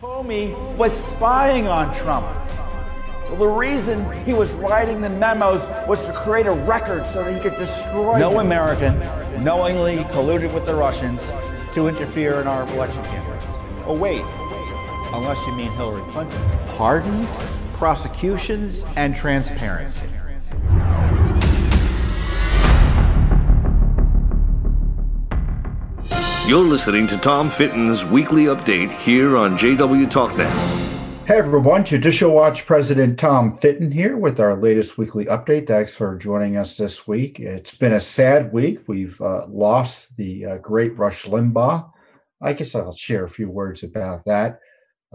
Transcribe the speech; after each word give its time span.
Comey 0.00 0.56
was 0.78 0.92
spying 1.08 1.68
on 1.68 1.94
Trump. 1.94 2.26
Well, 3.28 3.36
the 3.36 3.46
reason 3.46 4.10
he 4.24 4.32
was 4.32 4.50
writing 4.52 5.02
the 5.02 5.10
memos 5.10 5.68
was 5.86 6.06
to 6.06 6.12
create 6.14 6.46
a 6.46 6.52
record 6.52 7.04
so 7.04 7.22
that 7.22 7.34
he 7.34 7.38
could 7.38 7.58
destroy. 7.58 8.18
No 8.18 8.30
them. 8.30 8.46
American 8.46 8.98
knowingly 9.44 9.98
colluded 10.04 10.54
with 10.54 10.64
the 10.64 10.74
Russians 10.74 11.30
to 11.74 11.86
interfere 11.86 12.40
in 12.40 12.46
our 12.46 12.62
election 12.72 13.02
campaigns. 13.04 13.44
Oh, 13.84 13.94
wait, 13.94 14.22
unless 15.12 15.38
you 15.46 15.54
mean 15.54 15.70
Hillary 15.72 16.02
Clinton. 16.12 16.40
Pardons, 16.68 17.38
prosecutions, 17.74 18.86
and 18.96 19.14
transparency. 19.14 20.06
You're 26.50 26.64
listening 26.64 27.06
to 27.06 27.16
Tom 27.16 27.48
Fitton's 27.48 28.04
weekly 28.04 28.46
update 28.46 28.90
here 28.90 29.36
on 29.36 29.56
JW 29.56 30.10
TalkNet. 30.10 30.50
Hey 31.24 31.38
everyone, 31.38 31.84
Judicial 31.84 32.32
Watch 32.32 32.66
President 32.66 33.16
Tom 33.20 33.56
Fitton 33.56 33.92
here 33.92 34.16
with 34.16 34.40
our 34.40 34.56
latest 34.56 34.98
weekly 34.98 35.26
update. 35.26 35.68
Thanks 35.68 35.94
for 35.94 36.18
joining 36.18 36.56
us 36.56 36.76
this 36.76 37.06
week. 37.06 37.38
It's 37.38 37.76
been 37.76 37.92
a 37.92 38.00
sad 38.00 38.52
week. 38.52 38.80
We've 38.88 39.20
uh, 39.20 39.46
lost 39.46 40.16
the 40.16 40.44
uh, 40.44 40.58
great 40.58 40.98
Rush 40.98 41.24
Limbaugh. 41.24 41.88
I 42.42 42.52
guess 42.52 42.74
I'll 42.74 42.96
share 42.96 43.26
a 43.26 43.30
few 43.30 43.48
words 43.48 43.84
about 43.84 44.24
that. 44.24 44.58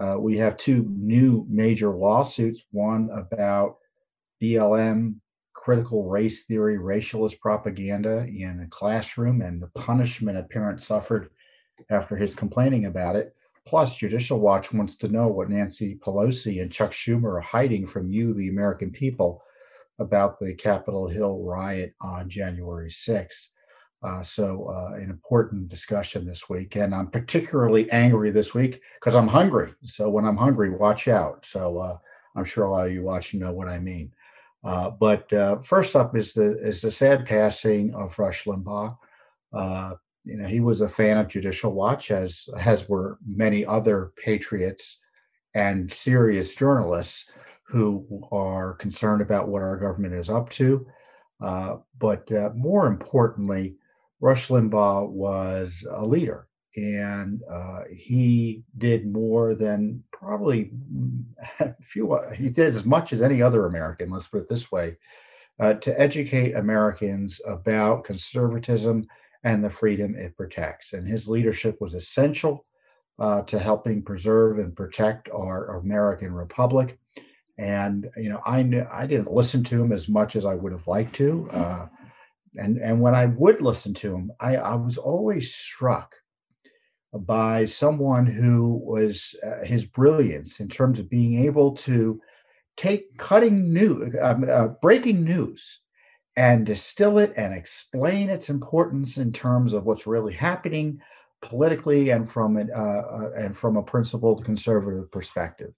Uh, 0.02 0.16
we 0.18 0.38
have 0.38 0.56
two 0.56 0.88
new 0.90 1.46
major 1.50 1.90
lawsuits 1.90 2.64
one 2.72 3.10
about 3.12 3.76
BLM 4.42 5.16
critical 5.66 6.08
race 6.08 6.44
theory, 6.44 6.78
racialist 6.78 7.40
propaganda 7.40 8.24
in 8.28 8.62
a 8.64 8.70
classroom, 8.70 9.42
and 9.42 9.60
the 9.60 9.68
punishment 9.70 10.38
a 10.38 10.44
parent 10.44 10.80
suffered 10.80 11.32
after 11.90 12.16
his 12.16 12.36
complaining 12.36 12.86
about 12.86 13.16
it. 13.16 13.36
Plus, 13.66 13.96
Judicial 13.96 14.40
Watch 14.40 14.72
wants 14.72 14.96
to 14.98 15.08
know 15.08 15.28
what 15.28 15.50
Nancy 15.50 15.96
Pelosi 15.96 16.62
and 16.62 16.72
Chuck 16.72 16.92
Schumer 16.92 17.38
are 17.38 17.42
hiding 17.42 17.88
from 17.88 18.12
you, 18.12 18.36
the 18.36 18.50
American 18.50 18.92
people, 18.92 19.42
about 19.98 20.40
the 20.40 20.54
Capitol 20.54 21.08
Hill 21.08 21.42
riot 21.42 21.96
on 22.00 22.30
January 22.30 22.92
6th. 22.92 23.48
Uh, 24.04 24.22
so, 24.22 24.70
uh, 24.70 24.94
an 24.98 25.10
important 25.10 25.68
discussion 25.68 26.28
this 26.28 26.48
week. 26.48 26.76
And 26.76 26.94
I'm 26.94 27.08
particularly 27.08 27.90
angry 27.90 28.30
this 28.30 28.54
week 28.54 28.82
because 29.00 29.16
I'm 29.16 29.28
hungry. 29.28 29.74
So, 29.84 30.12
when 30.12 30.26
I'm 30.26 30.38
hungry, 30.38 30.70
watch 30.70 31.08
out. 31.08 31.44
So, 31.44 31.80
uh, 31.80 31.98
I'm 32.36 32.46
sure 32.46 32.66
a 32.66 32.72
lot 32.72 32.86
of 32.86 32.94
you 32.94 33.02
watching 33.02 33.40
know 33.40 33.52
what 33.52 33.68
I 33.68 33.80
mean. 33.80 34.12
Uh, 34.66 34.90
but 34.90 35.32
uh, 35.32 35.60
first 35.60 35.96
up 35.96 36.16
is 36.18 36.34
the 36.34 36.58
is 36.58 36.82
the 36.82 36.90
sad 36.90 37.26
passing 37.26 37.94
of 37.94 38.18
Rush 38.18 38.46
Limbaugh. 38.46 38.98
Uh, 39.54 39.94
you 40.24 40.38
know, 40.38 40.48
he 40.48 40.60
was 40.60 40.82
a 40.82 40.90
fan 40.90 41.18
of 41.18 41.28
Judicial 41.28 41.72
Watch, 41.72 42.10
as 42.10 42.50
as 42.60 42.90
were 42.90 43.20
many 43.26 43.64
other 43.64 44.12
patriots 44.18 44.98
and 45.54 45.92
serious 45.92 46.56
journalists 46.56 47.26
who 47.68 48.28
are 48.32 48.74
concerned 48.74 49.22
about 49.22 49.48
what 49.48 49.62
our 49.62 49.78
government 49.78 50.16
is 50.16 50.30
up 50.30 50.50
to. 50.50 50.86
Uh, 51.42 51.78
but 52.00 52.30
uh, 52.32 52.50
more 52.56 52.88
importantly, 52.88 53.76
Rush 54.20 54.48
Limbaugh 54.48 55.10
was 55.10 55.86
a 55.92 56.04
leader 56.04 56.48
and 56.76 57.42
uh, 57.52 57.82
he 57.90 58.64
did 58.78 59.12
more 59.12 59.56
than 59.56 60.04
probably 60.12 60.72
a 61.60 61.74
few. 61.82 62.14
Uh, 62.14 62.32
he 62.32 62.50
did 62.50 62.76
as 62.76 62.86
much 62.86 63.14
as 63.14 63.22
any 63.22 63.42
other 63.42 63.66
American. 63.66 64.10
Let's 64.10 64.28
put 64.28 64.42
it 64.42 64.50
this 64.50 64.72
way: 64.72 64.98
uh, 65.60 65.74
to 65.76 66.00
educate 66.00 66.56
Americans 66.56 67.40
about 67.46 68.04
conservatism 68.04 69.08
and 69.44 69.64
the 69.64 69.70
freedom 69.70 70.16
it 70.16 70.36
protects. 70.36 70.94
And 70.94 71.08
his 71.08 71.28
leadership 71.28 71.80
was 71.80 71.94
essential 71.94 72.66
uh, 73.20 73.44
to 73.44 73.60
helping 73.60 74.02
preserve 74.02 74.60
and 74.60 74.76
protect 74.76 75.30
our 75.30 75.78
American 75.78 76.34
republic. 76.34 76.98
And 77.58 78.10
you 78.18 78.30
know, 78.30 78.42
I 78.46 78.64
knew, 78.64 78.86
I 78.92 79.06
didn't 79.06 79.32
listen 79.32 79.64
to 79.66 79.82
him 79.82 79.94
as 79.94 80.10
much 80.10 80.36
as 80.36 80.46
I 80.46 80.56
would 80.56 80.74
have 80.74 80.88
liked 80.88 81.16
to. 81.16 81.50
Uh, 81.52 81.88
and 82.58 82.78
and 82.78 83.00
when 83.00 83.16
I 83.16 83.28
would 83.28 83.62
listen 83.62 83.94
to 83.96 84.16
him, 84.16 84.32
I, 84.40 84.58
I 84.58 84.76
was 84.76 84.98
always 84.98 85.54
struck 85.54 86.16
by 87.20 87.66
someone 87.66 88.26
who 88.26 88.82
was 88.84 89.36
uh, 89.46 89.64
his 89.64 89.86
brilliance 89.86 90.60
in 90.60 90.68
terms 90.68 91.00
of 91.00 91.10
being 91.10 91.46
able 91.46 91.72
to 91.72 92.22
take 92.78 93.18
cutting 93.18 93.72
news, 93.74 94.14
um, 94.22 94.46
uh, 94.50 94.68
breaking 94.82 95.24
news, 95.24 95.80
and 96.38 96.66
distill 96.66 97.20
it 97.20 97.34
and 97.38 97.54
explain 97.54 98.30
its 98.30 98.50
importance 98.50 99.18
in 99.18 99.32
terms 99.32 99.74
of 99.74 99.86
what's 99.86 100.08
really 100.08 100.34
happening 100.34 101.00
politically 101.42 102.10
and 102.10 102.30
from 102.30 102.58
an, 102.58 102.70
uh, 102.76 102.80
uh, 102.80 103.32
and 103.38 103.58
from 103.58 103.78
a 103.78 103.84
principled 103.84 104.44
conservative 104.44 105.10
perspective. 105.12 105.74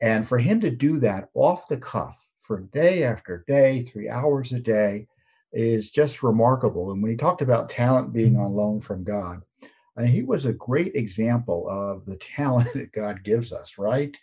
And 0.00 0.28
for 0.28 0.38
him 0.38 0.60
to 0.60 0.70
do 0.70 1.00
that 1.00 1.30
off 1.34 1.66
the 1.66 1.76
cuff 1.76 2.16
for 2.42 2.60
day 2.60 3.02
after 3.02 3.44
day, 3.48 3.82
three 3.82 4.08
hours 4.08 4.52
a 4.52 4.60
day, 4.60 5.08
is 5.52 5.90
just 5.90 6.22
remarkable. 6.22 6.92
And 6.92 7.02
when 7.02 7.10
he 7.10 7.16
talked 7.16 7.42
about 7.42 7.68
talent 7.68 8.12
being 8.12 8.36
on 8.36 8.54
loan 8.54 8.80
from 8.80 9.02
God, 9.02 9.42
and 9.98 10.08
he 10.08 10.22
was 10.22 10.44
a 10.44 10.52
great 10.52 10.94
example 10.94 11.68
of 11.68 12.06
the 12.06 12.16
talent 12.16 12.72
that 12.74 12.92
God 12.92 13.22
gives 13.24 13.52
us, 13.52 13.78
right? 13.78 14.16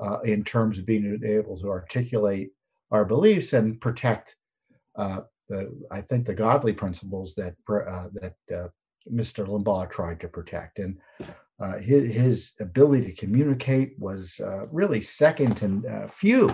Uh, 0.00 0.18
in 0.20 0.42
terms 0.42 0.78
of 0.78 0.86
being 0.86 1.20
able 1.24 1.58
to 1.58 1.68
articulate 1.68 2.50
our 2.90 3.04
beliefs 3.04 3.52
and 3.52 3.78
protect 3.80 4.34
uh, 4.96 5.20
the, 5.48 5.70
I 5.90 6.00
think, 6.00 6.26
the 6.26 6.34
godly 6.34 6.72
principles 6.72 7.34
that 7.34 7.54
uh, 7.68 8.08
that 8.14 8.34
uh, 8.50 8.68
Mr. 9.12 9.46
Limbaugh 9.46 9.90
tried 9.90 10.18
to 10.20 10.28
protect. 10.28 10.78
And 10.78 10.96
uh, 11.60 11.76
his, 11.78 12.14
his, 12.14 12.52
ability 12.60 13.06
to 13.06 13.12
communicate 13.12 13.92
was 13.98 14.40
uh, 14.42 14.66
really 14.68 15.02
second 15.02 15.56
to 15.58 16.08
few. 16.08 16.48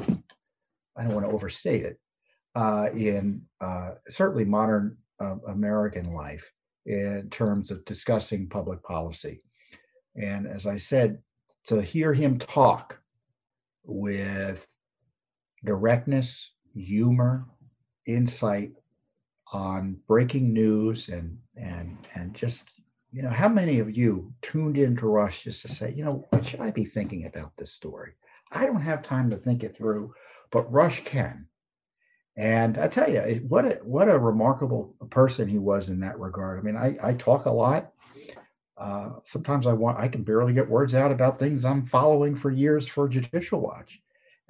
I 0.97 1.05
don't 1.05 1.15
want 1.15 1.27
to 1.27 1.33
overstate 1.33 1.85
it 1.85 2.01
in 2.97 3.43
certainly 4.09 4.45
modern 4.45 4.97
American 5.47 6.15
life 6.15 6.51
in 6.87 7.29
terms 7.31 7.71
of 7.71 7.85
discussing 7.85 8.49
public 8.49 8.83
policy. 8.83 9.43
And 10.15 10.47
as 10.47 10.67
I 10.67 10.77
said, 10.77 11.19
to 11.67 11.83
hear 11.83 12.15
him 12.15 12.39
talk 12.39 12.99
with 13.85 14.67
directness, 15.65 16.51
humor, 16.75 17.47
insight 18.07 18.73
on 19.53 19.97
breaking 20.09 20.53
news 20.53 21.09
and 21.09 21.39
and 21.57 21.97
and 22.15 22.35
just 22.35 22.71
you 23.13 23.23
know 23.23 23.31
how 23.31 23.49
many 23.49 23.79
of 23.79 23.97
you 23.97 24.33
tuned 24.43 24.77
into 24.77 25.07
rush 25.07 25.45
just 25.45 25.63
to 25.63 25.69
say 25.69 25.93
you 25.93 26.05
know 26.05 26.25
what 26.31 26.45
should 26.45 26.61
i 26.61 26.71
be 26.71 26.85
thinking 26.85 27.27
about 27.27 27.53
this 27.57 27.73
story 27.73 28.13
i 28.53 28.67
don't 28.67 28.81
have 28.81 29.03
time 29.03 29.31
to 29.31 29.37
think 29.37 29.63
it 29.63 29.77
through 29.77 30.13
but 30.51 30.71
rush 30.73 31.05
can 31.05 31.47
and 32.37 32.77
I 32.77 32.89
tell 32.89 33.11
you, 33.11 33.21
what 33.49 33.65
a 33.65 33.81
what 33.83 34.09
a 34.09 34.19
remarkable 34.19 34.95
person 35.11 35.49
he 35.49 35.59
was 35.59 35.89
in 35.89 36.01
that 36.01 36.19
regard. 36.19 36.59
I 36.59 36.63
mean, 36.63 36.77
I, 36.77 36.97
I 37.03 37.15
talk 37.15 37.47
a 37.47 37.51
lot. 37.51 37.93
Uh, 38.77 39.11
sometimes 39.25 39.67
I 39.67 39.73
want 39.73 39.99
I 39.99 40.09
can 40.09 40.23
barely 40.23 40.53
get 40.53 40.69
words 40.69 40.95
out 40.95 41.11
about 41.11 41.39
things 41.39 41.65
I'm 41.65 41.85
following 41.85 42.37
for 42.37 42.51
years 42.51 42.87
for 42.87 43.09
Judicial 43.09 43.61
Watch, 43.61 44.01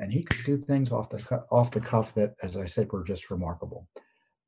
and 0.00 0.12
he 0.12 0.24
could 0.24 0.44
do 0.44 0.56
things 0.56 0.90
off 0.90 1.10
the 1.10 1.44
off 1.50 1.70
the 1.70 1.80
cuff 1.80 2.12
that, 2.14 2.34
as 2.42 2.56
I 2.56 2.66
said, 2.66 2.90
were 2.90 3.04
just 3.04 3.30
remarkable. 3.30 3.86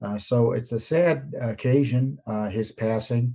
Uh, 0.03 0.19
so 0.19 0.53
it's 0.53 0.73
a 0.73 0.81
sad 0.81 1.33
occasion, 1.41 2.19
uh, 2.27 2.49
his 2.49 2.73
passing. 2.73 3.35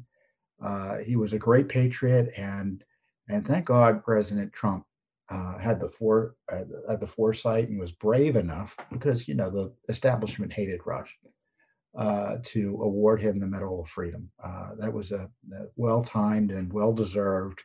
Uh, 0.62 0.98
he 0.98 1.16
was 1.16 1.32
a 1.32 1.40
great 1.40 1.70
patriot, 1.70 2.34
and 2.36 2.84
and 3.30 3.48
thank 3.48 3.66
God 3.66 4.04
President 4.04 4.52
Trump 4.52 4.86
uh, 5.30 5.58
had 5.58 5.80
the 5.80 5.90
for 5.90 6.36
uh, 6.52 6.64
had 6.90 7.00
the 7.00 7.08
foresight 7.08 7.70
and 7.70 7.80
was 7.80 7.92
brave 7.92 8.36
enough 8.36 8.76
because 8.92 9.28
you 9.28 9.36
know 9.36 9.50
the 9.50 9.72
establishment 9.90 10.52
hated 10.52 10.82
Rush 10.86 11.18
uh, 11.98 12.38
to 12.44 12.80
award 12.82 13.22
him 13.22 13.40
the 13.40 13.48
Medal 13.48 13.82
of 13.82 13.90
Freedom. 13.90 14.30
Uh, 14.44 14.72
that 14.80 14.92
was 14.92 15.12
a, 15.12 15.30
a 15.54 15.66
well 15.76 16.04
timed 16.04 16.52
and 16.52 16.72
well 16.74 16.94
deserved, 16.94 17.64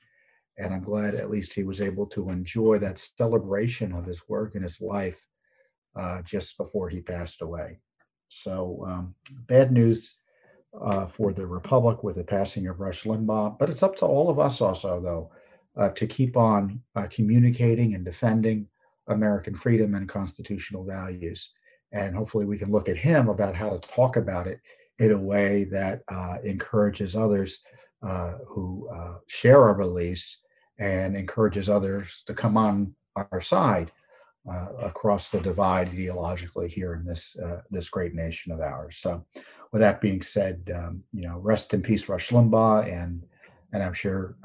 and 0.57 0.73
I'm 0.73 0.83
glad 0.83 1.15
at 1.15 1.31
least 1.31 1.53
he 1.53 1.65
was 1.65 1.81
able 1.81 2.07
to 2.07 2.31
enjoy 2.31 2.79
that 2.79 2.99
celebration 2.99 3.93
of 3.93 4.07
his 4.07 4.23
work 4.29 4.55
and 4.55 4.63
his 4.63 4.81
life 4.81 5.21
uh, 5.97 6.23
just 6.23 6.57
before 6.59 6.89
he 6.89 7.01
passed 7.01 7.43
away. 7.43 7.81
So 8.29 8.85
um, 8.87 9.15
bad 9.31 9.73
news. 9.73 10.15
Uh, 10.79 11.07
for 11.07 11.33
the 11.33 11.47
Republic 11.47 12.05
with 12.05 12.17
the 12.17 12.23
passing 12.23 12.67
of 12.67 12.79
Rush 12.79 13.05
Limbaugh, 13.05 13.59
but 13.59 13.71
it's 13.71 13.83
up 13.83 13.97
to 13.97 14.05
all 14.05 14.29
of 14.29 14.39
us 14.39 14.61
also, 14.61 15.01
though, 15.01 15.31
uh, 15.79 15.91
to 15.91 16.07
keep 16.07 16.37
on 16.37 16.81
uh, 16.97 17.07
communicating 17.11 17.95
and 17.95 18.05
defending 18.05 18.67
American 19.07 19.55
freedom 19.55 19.95
and 19.95 20.09
constitutional 20.09 20.85
values. 20.85 21.51
And 21.93 22.15
hopefully, 22.15 22.45
we 22.45 22.59
can 22.59 22.71
look 22.71 22.89
at 22.89 22.97
him 22.97 23.29
about 23.29 23.55
how 23.55 23.71
to 23.71 23.89
talk 23.89 24.17
about 24.17 24.47
it 24.47 24.61
in 24.99 25.13
a 25.13 25.19
way 25.19 25.65
that 25.65 26.03
uh, 26.09 26.37
encourages 26.45 27.17
others 27.17 27.61
uh, 28.07 28.35
who 28.47 28.89
uh, 28.93 29.15
share 29.29 29.63
our 29.63 29.75
beliefs 29.75 30.39
and 30.79 31.17
encourages 31.17 31.69
others 31.69 32.23
to 32.27 32.35
come 32.35 32.57
on 32.57 32.95
our 33.17 33.41
side 33.41 33.91
uh, 34.51 34.69
across 34.83 35.31
the 35.31 35.41
divide 35.41 35.91
ideologically 35.91 36.69
here 36.69 36.95
in 36.95 37.05
this 37.05 37.37
this 37.71 37.89
great 37.89 38.15
nation 38.15 38.53
of 38.53 38.61
ours. 38.61 38.99
So, 38.99 39.25
with 39.73 39.81
that 39.81 40.01
being 40.01 40.23
said, 40.23 40.71
um, 40.75 41.03
you 41.13 41.27
know, 41.27 41.39
rest 41.39 41.73
in 41.73 41.83
peace, 41.83 42.09
Rush 42.09 42.31
Limbaugh, 42.31 42.93
and 42.93 43.23
and 43.73 43.83
I'm 43.83 43.95
sure 43.95 44.37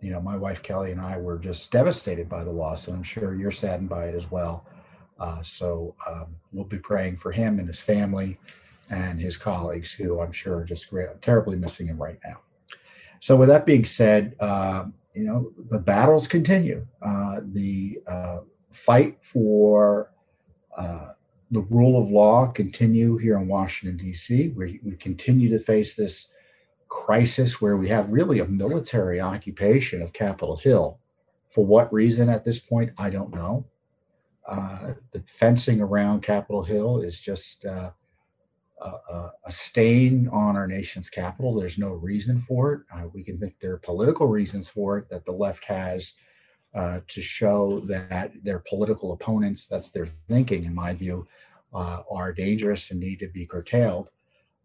you 0.00 0.10
know, 0.10 0.20
my 0.20 0.36
wife 0.36 0.62
Kelly 0.62 0.92
and 0.92 1.00
I 1.00 1.16
were 1.18 1.38
just 1.38 1.70
devastated 1.70 2.28
by 2.28 2.44
the 2.44 2.50
loss, 2.50 2.86
and 2.86 2.96
I'm 2.96 3.02
sure 3.02 3.34
you're 3.34 3.50
saddened 3.50 3.88
by 3.88 4.06
it 4.06 4.14
as 4.14 4.30
well. 4.30 4.66
Uh, 5.18 5.42
so 5.42 5.94
um, 6.06 6.36
we'll 6.52 6.64
be 6.64 6.78
praying 6.78 7.16
for 7.16 7.32
him 7.32 7.58
and 7.58 7.66
his 7.66 7.80
family 7.80 8.38
and 8.90 9.20
his 9.20 9.36
colleagues, 9.36 9.92
who 9.92 10.20
I'm 10.20 10.32
sure 10.32 10.58
are 10.58 10.64
just 10.64 10.92
terribly 11.20 11.56
missing 11.56 11.86
him 11.86 12.00
right 12.00 12.18
now. 12.24 12.38
So, 13.20 13.36
with 13.36 13.48
that 13.48 13.66
being 13.66 13.84
said, 13.84 14.36
uh, 14.40 14.84
you 15.14 15.24
know, 15.24 15.52
the 15.70 15.78
battles 15.78 16.26
continue. 16.26 16.86
Uh, 17.02 17.40
the 17.52 18.00
uh, 18.06 18.38
fight 18.70 19.18
for 19.20 20.12
uh, 20.76 21.08
the 21.50 21.62
rule 21.62 22.00
of 22.00 22.08
law 22.08 22.46
continue 22.46 23.16
here 23.16 23.36
in 23.36 23.48
Washington 23.48 23.96
D.C. 23.96 24.52
We 24.56 24.80
continue 25.00 25.48
to 25.50 25.58
face 25.58 25.94
this 25.94 26.28
crisis 26.88 27.60
where 27.60 27.76
we 27.76 27.88
have 27.88 28.08
really 28.08 28.40
a 28.40 28.46
military 28.46 29.20
occupation 29.20 30.02
of 30.02 30.12
Capitol 30.12 30.56
Hill. 30.56 30.98
For 31.50 31.64
what 31.64 31.92
reason 31.92 32.28
at 32.28 32.44
this 32.44 32.58
point, 32.58 32.92
I 32.98 33.10
don't 33.10 33.34
know. 33.34 33.66
Uh, 34.46 34.94
the 35.12 35.22
fencing 35.26 35.80
around 35.80 36.22
Capitol 36.22 36.62
Hill 36.62 37.00
is 37.00 37.20
just 37.20 37.66
uh, 37.66 37.90
a, 38.80 39.30
a, 39.44 39.52
stain 39.52 40.28
on 40.28 40.56
our 40.56 40.66
nation's 40.66 41.10
capital. 41.10 41.54
There's 41.54 41.78
no 41.78 41.90
reason 41.90 42.40
for 42.40 42.72
it. 42.72 42.80
Uh, 42.94 43.08
we 43.12 43.22
can 43.22 43.38
think 43.38 43.56
there 43.60 43.74
are 43.74 43.78
political 43.78 44.26
reasons 44.26 44.68
for 44.68 44.98
it 44.98 45.10
that 45.10 45.26
the 45.26 45.32
left 45.32 45.64
has 45.66 46.14
uh, 46.74 47.00
to 47.08 47.20
show 47.22 47.80
that 47.80 48.32
their 48.42 48.60
political 48.60 49.12
opponents, 49.12 49.66
that's 49.66 49.90
their 49.90 50.08
thinking, 50.28 50.64
in 50.64 50.74
my 50.74 50.94
view, 50.94 51.26
uh, 51.74 52.02
are 52.10 52.32
dangerous 52.32 52.90
and 52.90 53.00
need 53.00 53.18
to 53.18 53.28
be 53.28 53.44
curtailed. 53.44 54.10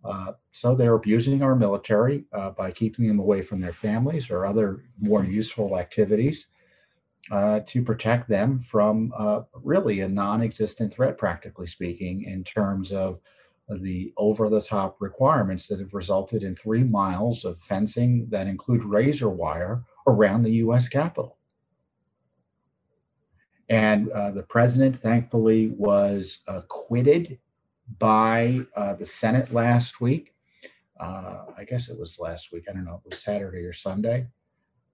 Uh, 0.04 0.34
so 0.52 0.76
they're 0.76 0.96
abusing 0.96 1.42
our 1.42 1.56
military 1.56 2.26
uh, 2.34 2.50
by 2.52 2.72
keeping 2.72 3.08
them 3.08 3.20
away 3.20 3.42
from 3.42 3.62
their 3.62 3.74
families 3.74 4.30
or 4.30 4.46
other 4.46 4.84
more 5.00 5.24
useful 5.24 5.78
activities 5.78 6.48
uh, 7.32 7.62
to 7.66 7.82
protect 7.82 8.28
them 8.28 8.60
from 8.60 9.14
really 9.62 10.02
a 10.02 10.08
non 10.08 10.42
existent 10.42 10.94
threat, 10.94 11.18
practically 11.18 11.68
speaking, 11.68 12.24
in 12.24 12.44
terms 12.44 12.92
of 12.92 13.20
the 13.70 14.14
over 14.18 14.50
the 14.50 14.62
top 14.62 14.98
requirements 15.00 15.68
that 15.68 15.80
have 15.80 15.94
resulted 15.94 16.44
in 16.44 16.56
three 16.56 16.84
miles 16.84 17.46
of 17.46 17.60
fencing 17.62 18.28
that 18.30 18.48
include 18.48 18.84
razor 18.84 19.30
wire 19.30 19.84
around 20.08 20.44
the 20.44 20.52
US 20.52 20.90
Capitol. 20.90 21.38
And 23.70 24.10
uh, 24.10 24.32
the 24.32 24.44
president, 24.44 25.02
thankfully, 25.02 25.70
was 25.70 26.40
acquitted 26.48 27.40
by 28.00 28.62
uh, 28.76 28.94
the 28.94 29.06
Senate 29.06 29.54
last 29.54 30.02
week. 30.02 30.34
Uh, 31.00 31.46
I 31.58 31.64
guess 31.66 31.90
it 31.90 32.00
was 32.00 32.20
last 32.20 32.52
week. 32.52 32.66
I 32.70 32.74
don't 32.74 32.86
know. 32.86 33.02
It 33.06 33.10
was 33.10 33.24
Saturday 33.24 33.66
or 33.66 33.74
Sunday. 33.74 34.28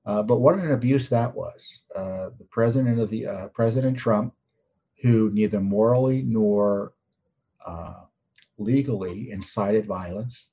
Uh, 0.05 0.23
but 0.23 0.39
what 0.39 0.55
an 0.55 0.71
abuse 0.71 1.09
that 1.09 1.33
was. 1.33 1.81
Uh, 1.95 2.29
the 2.37 2.47
president 2.49 2.99
of 2.99 3.09
the 3.09 3.27
uh, 3.27 3.47
President 3.49 3.97
Trump, 3.97 4.33
who 5.01 5.29
neither 5.31 5.59
morally 5.59 6.23
nor 6.23 6.93
legally 8.57 9.31
incited 9.31 9.85
violence, 9.85 10.47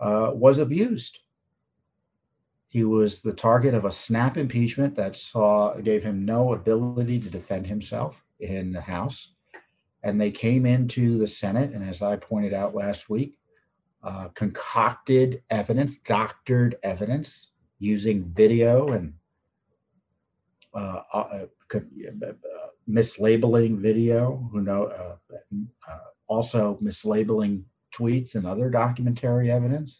uh, 0.00 0.30
was 0.34 0.58
abused. 0.58 1.18
He 2.68 2.84
was 2.84 3.20
the 3.20 3.32
target 3.32 3.74
of 3.74 3.84
a 3.84 3.92
snap 3.92 4.36
impeachment 4.36 4.96
that 4.96 5.16
saw 5.16 5.74
gave 5.76 6.02
him 6.02 6.24
no 6.24 6.54
ability 6.54 7.20
to 7.20 7.30
defend 7.30 7.66
himself 7.66 8.22
in 8.40 8.72
the 8.72 8.80
House, 8.80 9.33
and 10.04 10.20
they 10.20 10.30
came 10.30 10.66
into 10.66 11.18
the 11.18 11.26
Senate, 11.26 11.72
and 11.72 11.82
as 11.82 12.02
I 12.02 12.16
pointed 12.16 12.52
out 12.52 12.74
last 12.74 13.08
week, 13.08 13.38
uh, 14.02 14.28
concocted 14.34 15.42
evidence, 15.48 15.96
doctored 15.96 16.76
evidence 16.82 17.48
using 17.78 18.30
video 18.36 18.88
and 18.88 19.14
uh, 20.74 21.00
uh, 21.12 21.46
uh, 21.72 21.76
uh 22.22 22.32
mislabeling 22.88 23.78
video. 23.78 24.48
Who 24.52 24.60
know? 24.60 24.84
Uh, 24.86 25.98
also 26.26 26.78
mislabeling 26.82 27.62
tweets 27.94 28.34
and 28.34 28.46
other 28.46 28.68
documentary 28.68 29.50
evidence. 29.50 29.98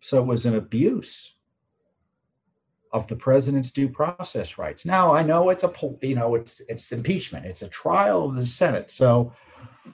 So 0.00 0.20
it 0.20 0.26
was 0.26 0.46
an 0.46 0.56
abuse 0.56 1.34
of 2.94 3.08
the 3.08 3.16
president's 3.16 3.72
due 3.72 3.88
process 3.88 4.56
rights. 4.56 4.86
Now 4.86 5.12
I 5.12 5.22
know 5.22 5.50
it's 5.50 5.64
a 5.64 5.72
you 6.00 6.14
know 6.14 6.36
it's 6.36 6.62
it's 6.68 6.92
impeachment. 6.92 7.44
It's 7.44 7.62
a 7.62 7.68
trial 7.68 8.30
of 8.30 8.36
the 8.36 8.46
Senate. 8.46 8.90
So 8.90 9.32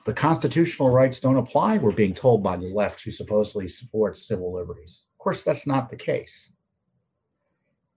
the 0.05 0.12
constitutional 0.12 0.91
rights 0.91 1.19
don't 1.19 1.38
apply. 1.38 1.79
We're 1.79 1.93
being 1.93 2.14
told 2.14 2.43
by 2.43 2.56
the 2.58 2.67
left 2.67 3.02
who 3.02 3.11
supposedly 3.11 3.69
supports 3.69 4.29
civil 4.29 4.52
liberties. 4.52 5.05
Of 5.14 5.19
course, 5.19 5.43
that's 5.43 5.67
not 5.67 5.88
the 5.88 5.97
case. 5.97 6.52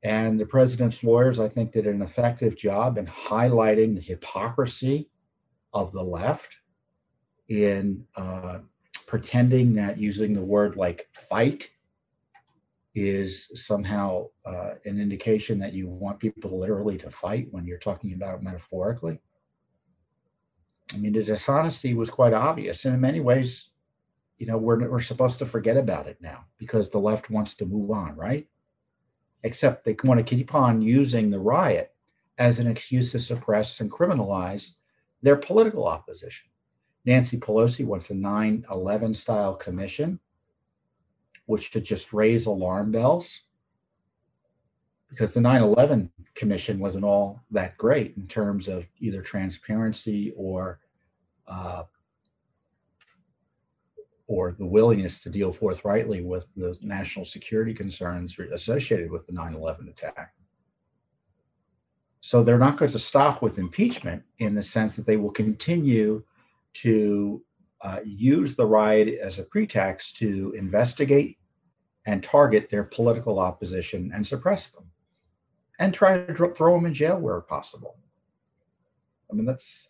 And 0.04 0.40
the 0.40 0.46
president's 0.46 1.04
lawyers, 1.04 1.40
I 1.40 1.50
think, 1.50 1.74
did 1.74 1.86
an 1.86 2.02
effective 2.02 2.56
job 2.56 2.98
in 2.98 3.06
highlighting 3.06 3.96
the 3.96 4.02
hypocrisy 4.02 5.10
of 5.74 5.92
the 5.92 6.04
left 6.04 6.56
in 7.50 8.06
uh, 8.16 8.60
pretending 9.06 9.76
that 9.76 9.98
using 9.98 10.34
the 10.34 10.42
word 10.42 10.76
like 10.78 11.08
fight 11.30 11.70
is 12.96 13.50
somehow 13.56 14.28
uh, 14.46 14.72
an 14.86 15.00
indication 15.00 15.58
that 15.60 15.74
you 15.74 15.88
want 15.88 16.20
people 16.20 16.60
literally 16.60 16.98
to 17.00 17.10
fight 17.10 17.48
when 17.52 17.66
you're 17.66 17.80
talking 17.80 18.14
about 18.14 18.36
it 18.36 18.44
metaphorically. 18.44 19.20
I 20.94 20.98
mean, 20.98 21.14
the 21.14 21.24
dishonesty 21.24 21.94
was 21.96 22.10
quite 22.10 22.34
obvious. 22.34 22.86
And 22.86 22.94
in 22.94 23.02
many 23.02 23.20
ways, 23.20 23.70
you 24.38 24.46
know, 24.46 24.58
we're, 24.58 24.88
we're 24.90 25.02
supposed 25.02 25.40
to 25.40 25.46
forget 25.46 25.78
about 25.78 26.08
it 26.08 26.18
now 26.22 26.46
because 26.58 26.90
the 26.90 27.00
left 27.00 27.30
wants 27.30 27.56
to 27.56 27.66
move 27.66 27.92
on, 27.92 28.16
right? 28.16 28.48
Except 29.44 29.84
they 29.84 29.96
want 30.04 30.20
to 30.20 30.36
keep 30.36 30.54
on 30.54 30.82
using 30.82 31.30
the 31.30 31.40
riot 31.40 31.94
as 32.38 32.60
an 32.60 32.68
excuse 32.68 33.12
to 33.12 33.20
suppress 33.20 33.80
and 33.80 33.92
criminalize 33.92 34.72
their 35.22 35.36
political 35.36 35.88
opposition. 35.88 36.50
Nancy 37.06 37.38
Pelosi 37.38 37.86
wants 37.86 38.10
a 38.10 38.14
9 38.14 38.66
11 38.72 39.14
style 39.14 39.56
commission, 39.56 40.20
which 41.46 41.72
should 41.72 41.84
just 41.84 42.14
raise 42.14 42.46
alarm 42.46 42.92
bells 42.92 43.42
because 45.10 45.34
the 45.34 45.42
9 45.42 45.62
11 45.62 46.10
commission 46.34 46.80
wasn't 46.80 47.06
all 47.06 47.44
that 47.52 47.78
great 47.78 48.16
in 48.18 48.28
terms 48.28 48.68
of 48.68 48.86
either 49.00 49.22
transparency 49.22 50.34
or 50.36 50.80
uh, 51.48 51.84
or 54.28 54.56
the 54.58 54.66
willingness 54.66 55.22
to 55.22 55.30
deal 55.30 55.52
forthrightly 55.52 56.22
with 56.22 56.48
the 56.56 56.76
national 56.82 57.26
security 57.26 57.74
concerns 57.74 58.36
associated 58.54 59.12
with 59.12 59.28
the 59.28 59.34
9 59.34 59.54
11 59.54 59.90
attack. 59.90 60.34
So 62.22 62.42
they're 62.42 62.58
not 62.58 62.78
going 62.78 62.92
to 62.92 63.00
stop 63.00 63.42
with 63.42 63.60
impeachment 63.60 64.24
in 64.40 64.56
the 64.56 64.64
sense 64.64 64.96
that 64.96 65.06
they 65.06 65.18
will 65.18 65.32
continue 65.32 66.24
to 66.76 67.44
uh, 67.84 68.00
use 68.04 68.56
the 68.56 68.66
riot 68.66 69.20
as 69.22 69.40
a 69.40 69.44
pretext 69.44 70.16
to 70.18 70.54
investigate 70.58 71.38
and 72.06 72.24
target 72.24 72.70
their 72.70 72.84
political 72.84 73.40
opposition 73.40 74.12
and 74.14 74.26
suppress 74.26 74.70
them 74.70 74.86
and 75.80 75.94
try 75.94 76.18
to 76.18 76.50
throw 76.50 76.76
them 76.76 76.86
in 76.86 76.94
jail 76.94 77.20
where 77.20 77.42
possible. 77.42 77.98
I 79.32 79.36
mean, 79.36 79.46
that's, 79.46 79.90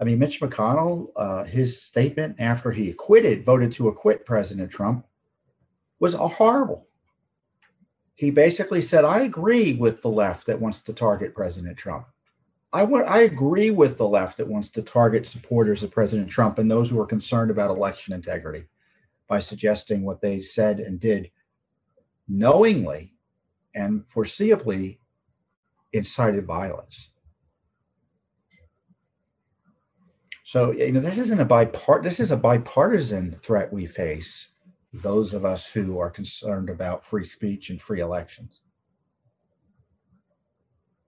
I 0.00 0.04
mean, 0.04 0.18
Mitch 0.18 0.40
McConnell, 0.40 1.08
uh, 1.16 1.44
his 1.44 1.82
statement 1.82 2.36
after 2.38 2.70
he 2.70 2.90
acquitted, 2.90 3.44
voted 3.44 3.72
to 3.74 3.88
acquit 3.88 4.26
President 4.26 4.70
Trump 4.70 5.06
was 6.00 6.14
horrible 6.14 6.86
he 8.14 8.30
basically 8.30 8.80
said, 8.80 9.04
I 9.04 9.20
agree 9.20 9.74
with 9.74 10.00
the 10.02 10.08
left 10.08 10.46
that 10.46 10.60
wants 10.60 10.80
to 10.82 10.92
target 10.92 11.34
President 11.34 11.76
Trump. 11.76 12.06
I, 12.74 12.80
w- 12.80 13.04
I 13.04 13.20
agree 13.20 13.70
with 13.70 13.96
the 13.96 14.08
left 14.08 14.36
that 14.38 14.48
wants 14.48 14.68
to 14.70 14.82
target 14.82 15.28
supporters 15.28 15.84
of 15.84 15.92
President 15.92 16.28
Trump 16.28 16.58
and 16.58 16.68
those 16.68 16.90
who 16.90 17.00
are 17.00 17.06
concerned 17.06 17.52
about 17.52 17.70
election 17.70 18.12
integrity 18.12 18.64
by 19.28 19.38
suggesting 19.38 20.02
what 20.02 20.20
they 20.20 20.40
said 20.40 20.80
and 20.80 20.98
did 20.98 21.30
knowingly 22.26 23.14
and 23.76 24.04
foreseeably 24.04 24.98
incited 25.92 26.46
violence. 26.46 27.10
So 30.42 30.72
you 30.72 30.90
know 30.90 31.00
this 31.00 31.18
isn't 31.18 31.40
a 31.40 31.46
bipart 31.46 32.02
this 32.02 32.18
is 32.18 32.32
a 32.32 32.36
bipartisan 32.36 33.38
threat 33.40 33.72
we 33.72 33.86
face 33.86 34.48
those 34.92 35.32
of 35.32 35.44
us 35.44 35.66
who 35.66 35.98
are 35.98 36.10
concerned 36.10 36.70
about 36.70 37.04
free 37.04 37.24
speech 37.24 37.70
and 37.70 37.80
free 37.80 38.00
elections. 38.00 38.62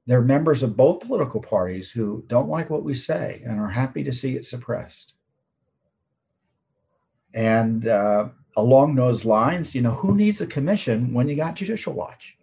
They're 0.07 0.23
members 0.23 0.63
of 0.63 0.77
both 0.77 1.01
political 1.01 1.41
parties 1.41 1.91
who 1.91 2.25
don't 2.29 2.49
like 2.49 2.71
what 2.71 2.85
we 2.85 2.95
say 2.95 3.43
and 3.45 3.59
are 3.59 3.69
happy 3.69 4.05
to 4.05 4.13
see 4.13 4.37
it 4.37 4.45
suppressed. 4.45 5.15
And 7.35 7.89
uh, 7.89 8.29
along 8.57 8.95
those 8.95 9.25
lines, 9.25 9.75
you 9.75 9.83
know, 9.83 9.91
who 9.91 10.15
needs 10.15 10.41
a 10.41 10.47
commission 10.47 11.13
when 11.13 11.29
you 11.29 11.35
got 11.35 11.57
Judicial 11.57 11.93
Watch? 11.93 12.37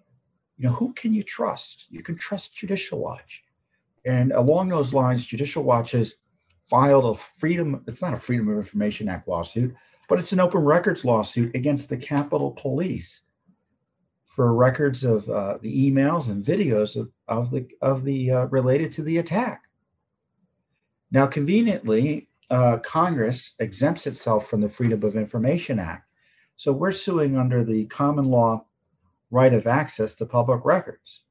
You 0.57 0.67
know, 0.67 0.73
who 0.73 0.93
can 0.93 1.13
you 1.13 1.23
trust? 1.23 1.85
You 1.89 2.03
can 2.03 2.17
trust 2.17 2.55
Judicial 2.55 2.99
Watch. 2.99 3.43
And 4.05 4.33
along 4.33 4.69
those 4.69 4.93
lines, 4.93 5.25
Judicial 5.25 5.63
Watch 5.63 5.91
has 5.91 6.15
filed 6.69 7.05
a 7.05 7.19
freedom, 7.39 7.83
it's 7.87 8.01
not 8.01 8.13
a 8.13 8.17
Freedom 8.17 8.49
of 8.49 8.57
Information 8.57 9.07
Act 9.07 9.27
lawsuit, 9.27 9.73
but 10.09 10.19
it's 10.19 10.33
an 10.33 10.39
open 10.39 10.61
records 10.61 11.05
lawsuit 11.05 11.55
against 11.55 11.87
the 11.87 11.97
Capitol 11.97 12.51
Police 12.51 13.21
for 14.35 14.53
records 14.55 15.03
of 15.03 15.29
uh, 15.29 15.57
the 15.61 15.91
emails 15.91 16.29
and 16.29 16.43
videos 16.43 16.95
of, 16.95 17.09
of 17.27 17.51
the 17.51 17.67
of 17.81 18.03
the 18.03 18.31
uh, 18.31 18.45
related 18.45 18.91
to 18.93 19.03
the 19.03 19.19
attack. 19.19 19.61
Now, 21.11 21.27
conveniently, 21.27 22.29
uh, 22.49 22.77
Congress 22.79 23.53
exempts 23.59 24.07
itself 24.07 24.49
from 24.49 24.61
the 24.61 24.69
Freedom 24.69 25.03
of 25.03 25.15
Information 25.15 25.77
Act, 25.77 26.07
so 26.55 26.71
we're 26.71 26.91
suing 26.91 27.37
under 27.37 27.63
the 27.63 27.85
common 27.85 28.25
law 28.25 28.65
right 29.29 29.53
of 29.53 29.67
access 29.67 30.15
to 30.15 30.25
public 30.25 30.65
records. 30.65 31.21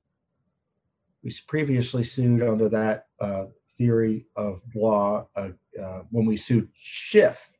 We 1.25 1.33
previously 1.49 2.05
sued 2.05 2.43
under 2.43 2.69
that 2.69 3.07
uh, 3.21 3.47
theory 3.79 4.27
of 4.37 4.61
law 4.75 5.27
uh, 5.35 5.51
uh, 5.81 6.03
when 6.11 6.27
we 6.27 6.37
sued 6.37 6.69
Schiff, 6.75 7.51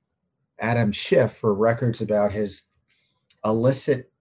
Adam 0.61 0.93
Schiff, 0.93 1.33
for 1.33 1.55
records 1.55 2.01
about 2.01 2.33
his 2.33 2.63
illicit 3.45 4.12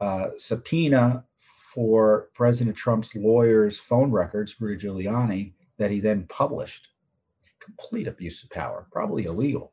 uh, 0.00 0.28
subpoena 0.38 1.24
for 1.72 2.28
President 2.34 2.76
Trump's 2.76 3.14
lawyer's 3.14 3.78
phone 3.78 4.10
records, 4.10 4.60
Rudy 4.60 4.86
Giuliani, 4.86 5.52
that 5.78 5.90
he 5.90 6.00
then 6.00 6.26
published. 6.28 6.88
Complete 7.60 8.08
abuse 8.08 8.42
of 8.42 8.50
power, 8.50 8.86
probably 8.90 9.24
illegal. 9.24 9.72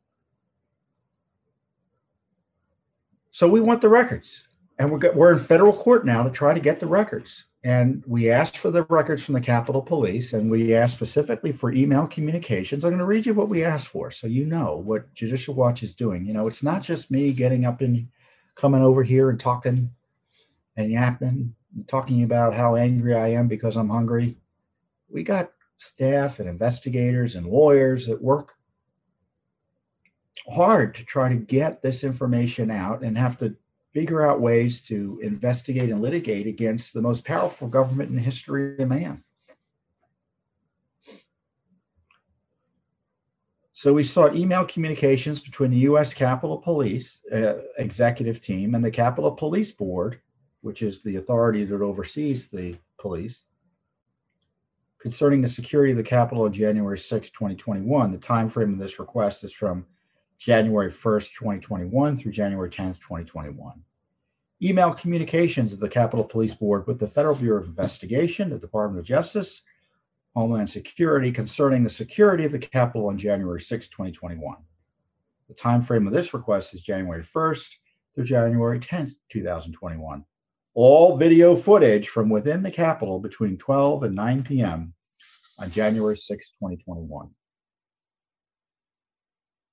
So 3.32 3.48
we 3.48 3.62
want 3.62 3.82
the 3.82 3.90
records, 3.90 4.44
and 4.80 4.92
we're, 4.92 5.14
we're 5.14 5.34
in 5.34 5.40
federal 5.40 5.74
court 5.74 6.06
now 6.06 6.24
to 6.24 6.30
try 6.30 6.54
to 6.54 6.60
get 6.60 6.80
the 6.80 6.88
records. 6.88 7.46
And 7.64 8.04
we 8.08 8.30
asked 8.30 8.58
for 8.58 8.72
the 8.72 8.84
records 8.84 9.24
from 9.24 9.34
the 9.34 9.42
Capitol 9.42 9.82
Police, 9.82 10.34
and 10.34 10.50
we 10.50 10.74
asked 10.74 10.94
specifically 10.94 11.52
for 11.52 11.72
email 11.72 12.08
communications. 12.08 12.84
I'm 12.84 12.92
going 12.92 13.00
to 13.00 13.06
read 13.06 13.26
you 13.26 13.34
what 13.34 13.50
we 13.50 13.64
asked 13.64 13.88
for 13.88 14.10
so 14.12 14.28
you 14.28 14.46
know 14.46 14.78
what 14.78 15.14
Judicial 15.14 15.54
Watch 15.54 15.84
is 15.84 15.94
doing. 15.94 16.26
You 16.26 16.34
know, 16.34 16.48
it's 16.48 16.64
not 16.64 16.84
just 16.84 17.12
me 17.12 17.34
getting 17.34 17.66
up 17.66 17.82
and 17.82 18.08
coming 18.56 18.82
over 18.82 19.04
here 19.04 19.30
and 19.30 19.40
talking 19.40 19.90
and 20.78 20.92
yapping, 20.92 21.54
and 21.76 21.88
talking 21.88 22.24
about 22.24 22.54
how 22.54 22.76
angry 22.76 23.16
I 23.16 23.30
am 23.30 23.48
because 23.48 23.76
I'm 23.76 23.90
hungry. 23.90 24.38
We 25.10 25.24
got 25.24 25.52
staff 25.78 26.40
and 26.40 26.48
investigators 26.48 27.36
and 27.36 27.46
lawyers 27.46 28.08
that 28.08 28.22
work 28.22 28.54
hard 30.50 30.96
to 30.96 31.04
try 31.04 31.30
to 31.30 31.36
get 31.36 31.82
this 31.82 32.04
information 32.04 32.72
out 32.72 33.04
and 33.04 33.18
have 33.18 33.38
to 33.40 33.56
figure 33.94 34.26
out 34.26 34.42
ways 34.42 34.82
to 34.82 35.20
investigate 35.24 35.90
and 35.90 36.02
litigate 36.02 36.48
against 36.48 36.94
the 36.94 37.02
most 37.02 37.26
powerful 37.26 37.68
government 37.68 38.10
in 38.10 38.16
the 38.16 38.22
history 38.22 38.78
of 38.80 38.88
man. 38.88 39.24
So 43.74 43.94
we 43.94 44.04
sought 44.04 44.36
email 44.36 44.66
communications 44.66 45.40
between 45.40 45.70
the 45.70 45.78
U.S. 45.90 46.14
Capitol 46.14 46.58
Police 46.58 47.20
uh, 47.32 47.58
executive 47.78 48.40
team 48.40 48.74
and 48.74 48.84
the 48.84 48.90
Capitol 48.90 49.32
Police 49.32 49.72
Board, 49.72 50.20
which 50.68 50.82
is 50.82 51.02
the 51.02 51.16
authority 51.16 51.64
that 51.64 51.82
oversees 51.82 52.48
the 52.48 52.76
police, 53.00 53.44
concerning 55.00 55.42
the 55.42 55.48
security 55.48 55.92
of 55.92 55.98
the 55.98 56.04
Capitol 56.04 56.44
on 56.44 56.52
January 56.52 57.00
6, 57.00 57.30
2021. 57.30 58.12
The 58.12 58.18
time 58.18 58.50
frame 58.50 58.74
of 58.74 58.80
this 58.80 59.00
request 59.00 59.46
is 59.46 59.54
from 59.54 59.86
January 60.38 60.92
1st, 60.92 61.34
2021 61.34 62.18
through 62.18 62.34
January 62.34 62.70
10th, 62.70 63.00
2021 63.00 63.82
email 64.62 64.92
communications 64.92 65.72
of 65.72 65.80
the 65.80 65.88
Capitol 65.88 66.26
Police 66.26 66.56
Board 66.56 66.88
with 66.88 67.00
the 67.00 67.08
Federal 67.08 67.36
Bureau 67.36 67.62
of 67.62 67.68
Investigation, 67.68 68.50
the 68.50 68.58
Department 68.58 69.00
of 69.00 69.06
Justice, 69.06 69.62
Homeland 70.36 70.70
Security 70.70 71.32
concerning 71.32 71.84
the 71.84 71.90
security 71.90 72.44
of 72.44 72.52
the 72.52 72.60
Capitol 72.60 73.08
on 73.08 73.18
January 73.18 73.62
6, 73.62 73.88
2021. 73.88 74.58
The 75.48 75.54
time 75.54 75.82
frame 75.82 76.08
of 76.08 76.14
this 76.14 76.34
request 76.34 76.74
is 76.74 76.82
January 76.82 77.24
1st 77.24 77.70
through 78.16 78.26
January 78.26 78.80
10th, 78.80 79.14
2021. 79.30 80.26
All 80.80 81.18
video 81.18 81.56
footage 81.56 82.08
from 82.08 82.30
within 82.30 82.62
the 82.62 82.70
Capitol 82.70 83.18
between 83.18 83.58
12 83.58 84.04
and 84.04 84.16
9 84.16 84.44
p.m. 84.44 84.94
on 85.58 85.72
January 85.72 86.16
6, 86.16 86.50
2021. 86.52 87.32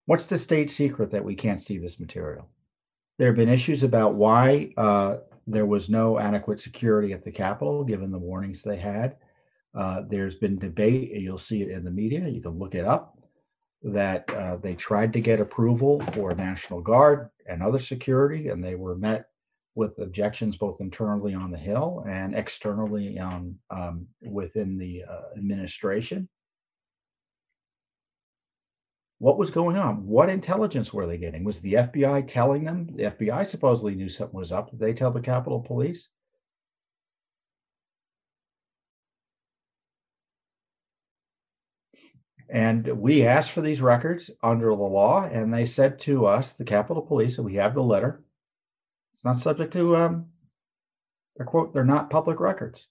What's 0.06 0.24
the 0.24 0.38
state 0.38 0.70
secret 0.70 1.10
that 1.10 1.22
we 1.22 1.34
can't 1.34 1.60
see 1.60 1.76
this 1.76 2.00
material? 2.00 2.48
There 3.18 3.26
have 3.26 3.36
been 3.36 3.50
issues 3.50 3.82
about 3.82 4.14
why 4.14 4.72
uh, 4.78 5.16
there 5.46 5.66
was 5.66 5.90
no 5.90 6.18
adequate 6.18 6.58
security 6.58 7.12
at 7.12 7.22
the 7.22 7.30
Capitol, 7.30 7.84
given 7.84 8.10
the 8.10 8.18
warnings 8.18 8.62
they 8.62 8.78
had. 8.78 9.16
Uh, 9.74 10.04
there's 10.08 10.36
been 10.36 10.58
debate, 10.58 11.10
you'll 11.10 11.36
see 11.36 11.60
it 11.60 11.68
in 11.68 11.84
the 11.84 11.90
media, 11.90 12.26
you 12.26 12.40
can 12.40 12.58
look 12.58 12.74
it 12.74 12.86
up, 12.86 13.18
that 13.82 14.24
uh, 14.32 14.56
they 14.56 14.74
tried 14.74 15.12
to 15.12 15.20
get 15.20 15.38
approval 15.38 16.00
for 16.14 16.32
National 16.32 16.80
Guard 16.80 17.28
and 17.46 17.62
other 17.62 17.78
security, 17.78 18.48
and 18.48 18.64
they 18.64 18.74
were 18.74 18.96
met 18.96 19.26
with 19.74 19.98
objections 19.98 20.56
both 20.56 20.80
internally 20.80 21.34
on 21.34 21.50
the 21.50 21.58
Hill 21.58 22.04
and 22.08 22.34
externally 22.34 23.18
um, 23.18 24.06
within 24.22 24.78
the 24.78 25.04
uh, 25.04 25.36
administration 25.36 26.28
what 29.18 29.38
was 29.38 29.50
going 29.50 29.76
on? 29.76 30.06
What 30.06 30.28
intelligence 30.28 30.92
were 30.92 31.06
they 31.06 31.18
getting? 31.18 31.44
Was 31.44 31.60
the 31.60 31.74
FBI 31.74 32.26
telling 32.26 32.64
them? 32.64 32.88
The 32.94 33.04
FBI 33.04 33.46
supposedly 33.46 33.94
knew 33.94 34.08
something 34.08 34.38
was 34.38 34.52
up. 34.52 34.70
Did 34.70 34.80
they 34.80 34.92
tell 34.92 35.10
the 35.10 35.20
Capitol 35.20 35.60
Police? 35.60 36.08
And 42.50 42.86
we 42.86 43.26
asked 43.26 43.52
for 43.52 43.62
these 43.62 43.80
records 43.80 44.30
under 44.42 44.68
the 44.68 44.74
law, 44.74 45.24
and 45.24 45.52
they 45.52 45.64
said 45.64 45.98
to 46.00 46.26
us, 46.26 46.52
the 46.52 46.64
Capitol 46.64 47.02
Police, 47.02 47.38
and 47.38 47.46
we 47.46 47.54
have 47.54 47.74
the 47.74 47.82
letter. 47.82 48.22
It's 49.14 49.24
not 49.24 49.38
subject 49.38 49.72
to 49.74 49.94
um, 49.94 50.26
a 51.38 51.44
quote. 51.44 51.72
They're 51.72 51.84
not 51.84 52.10
public 52.10 52.40
records, 52.40 52.88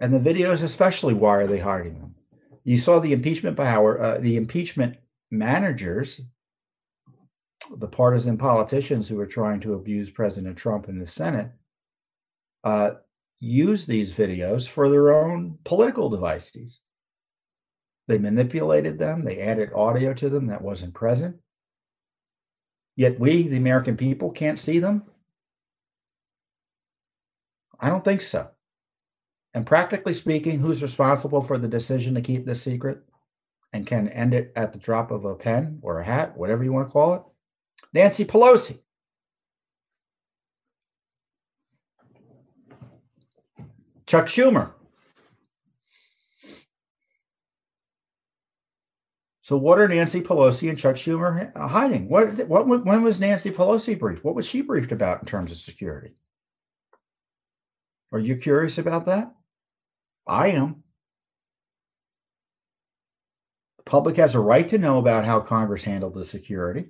and 0.00 0.12
the 0.12 0.18
videos, 0.18 0.64
especially. 0.64 1.14
Why 1.14 1.36
are 1.36 1.46
they 1.46 1.60
hiding 1.60 1.94
them? 2.00 2.16
You 2.64 2.76
saw 2.76 2.98
the 2.98 3.12
impeachment 3.12 3.56
power, 3.56 4.02
uh, 4.02 4.18
the 4.18 4.36
impeachment 4.36 4.96
managers, 5.30 6.20
the 7.76 7.86
partisan 7.86 8.36
politicians 8.36 9.06
who 9.06 9.20
are 9.20 9.26
trying 9.26 9.60
to 9.60 9.74
abuse 9.74 10.10
President 10.10 10.56
Trump 10.56 10.88
in 10.88 10.98
the 10.98 11.06
Senate, 11.06 11.52
uh, 12.64 12.94
use 13.38 13.86
these 13.86 14.12
videos 14.12 14.66
for 14.66 14.88
their 14.88 15.14
own 15.14 15.56
political 15.64 16.10
devices. 16.10 16.80
They 18.08 18.18
manipulated 18.18 18.98
them, 18.98 19.24
they 19.24 19.42
added 19.42 19.70
audio 19.76 20.12
to 20.14 20.28
them 20.28 20.48
that 20.48 20.60
wasn't 20.60 20.92
present. 20.92 21.36
Yet 22.96 23.18
we, 23.18 23.48
the 23.48 23.56
American 23.56 23.96
people, 23.96 24.30
can't 24.30 24.58
see 24.58 24.78
them? 24.78 25.02
I 27.80 27.88
don't 27.88 28.04
think 28.04 28.22
so. 28.22 28.50
And 29.52 29.66
practically 29.66 30.12
speaking, 30.12 30.60
who's 30.60 30.82
responsible 30.82 31.42
for 31.42 31.58
the 31.58 31.68
decision 31.68 32.14
to 32.14 32.20
keep 32.20 32.44
this 32.44 32.62
secret? 32.62 33.02
and 33.74 33.88
can 33.88 34.08
end 34.10 34.32
it 34.32 34.52
at 34.54 34.72
the 34.72 34.78
drop 34.78 35.10
of 35.10 35.24
a 35.24 35.34
pen 35.34 35.80
or 35.82 35.98
a 35.98 36.04
hat, 36.04 36.36
whatever 36.36 36.62
you 36.62 36.72
want 36.72 36.86
to 36.86 36.92
call 36.92 37.14
it. 37.14 37.22
Nancy 37.92 38.24
Pelosi. 38.24 38.78
Chuck 44.06 44.26
Schumer. 44.26 44.70
So, 49.44 49.58
what 49.58 49.78
are 49.78 49.86
Nancy 49.86 50.22
Pelosi 50.22 50.70
and 50.70 50.78
Chuck 50.78 50.96
Schumer 50.96 51.54
hiding? 51.54 52.08
What, 52.08 52.48
what, 52.48 52.66
when 52.66 53.02
was 53.02 53.20
Nancy 53.20 53.50
Pelosi 53.50 53.98
briefed? 53.98 54.24
What 54.24 54.34
was 54.34 54.46
she 54.46 54.62
briefed 54.62 54.90
about 54.90 55.20
in 55.20 55.26
terms 55.26 55.52
of 55.52 55.58
security? 55.58 56.14
Are 58.10 58.18
you 58.18 58.36
curious 58.36 58.78
about 58.78 59.04
that? 59.04 59.34
I 60.26 60.52
am 60.52 60.82
The 63.76 63.82
public 63.82 64.16
has 64.16 64.34
a 64.34 64.40
right 64.40 64.66
to 64.70 64.78
know 64.78 64.96
about 64.96 65.26
how 65.26 65.40
Congress 65.40 65.84
handled 65.84 66.14
the 66.14 66.24
security 66.24 66.86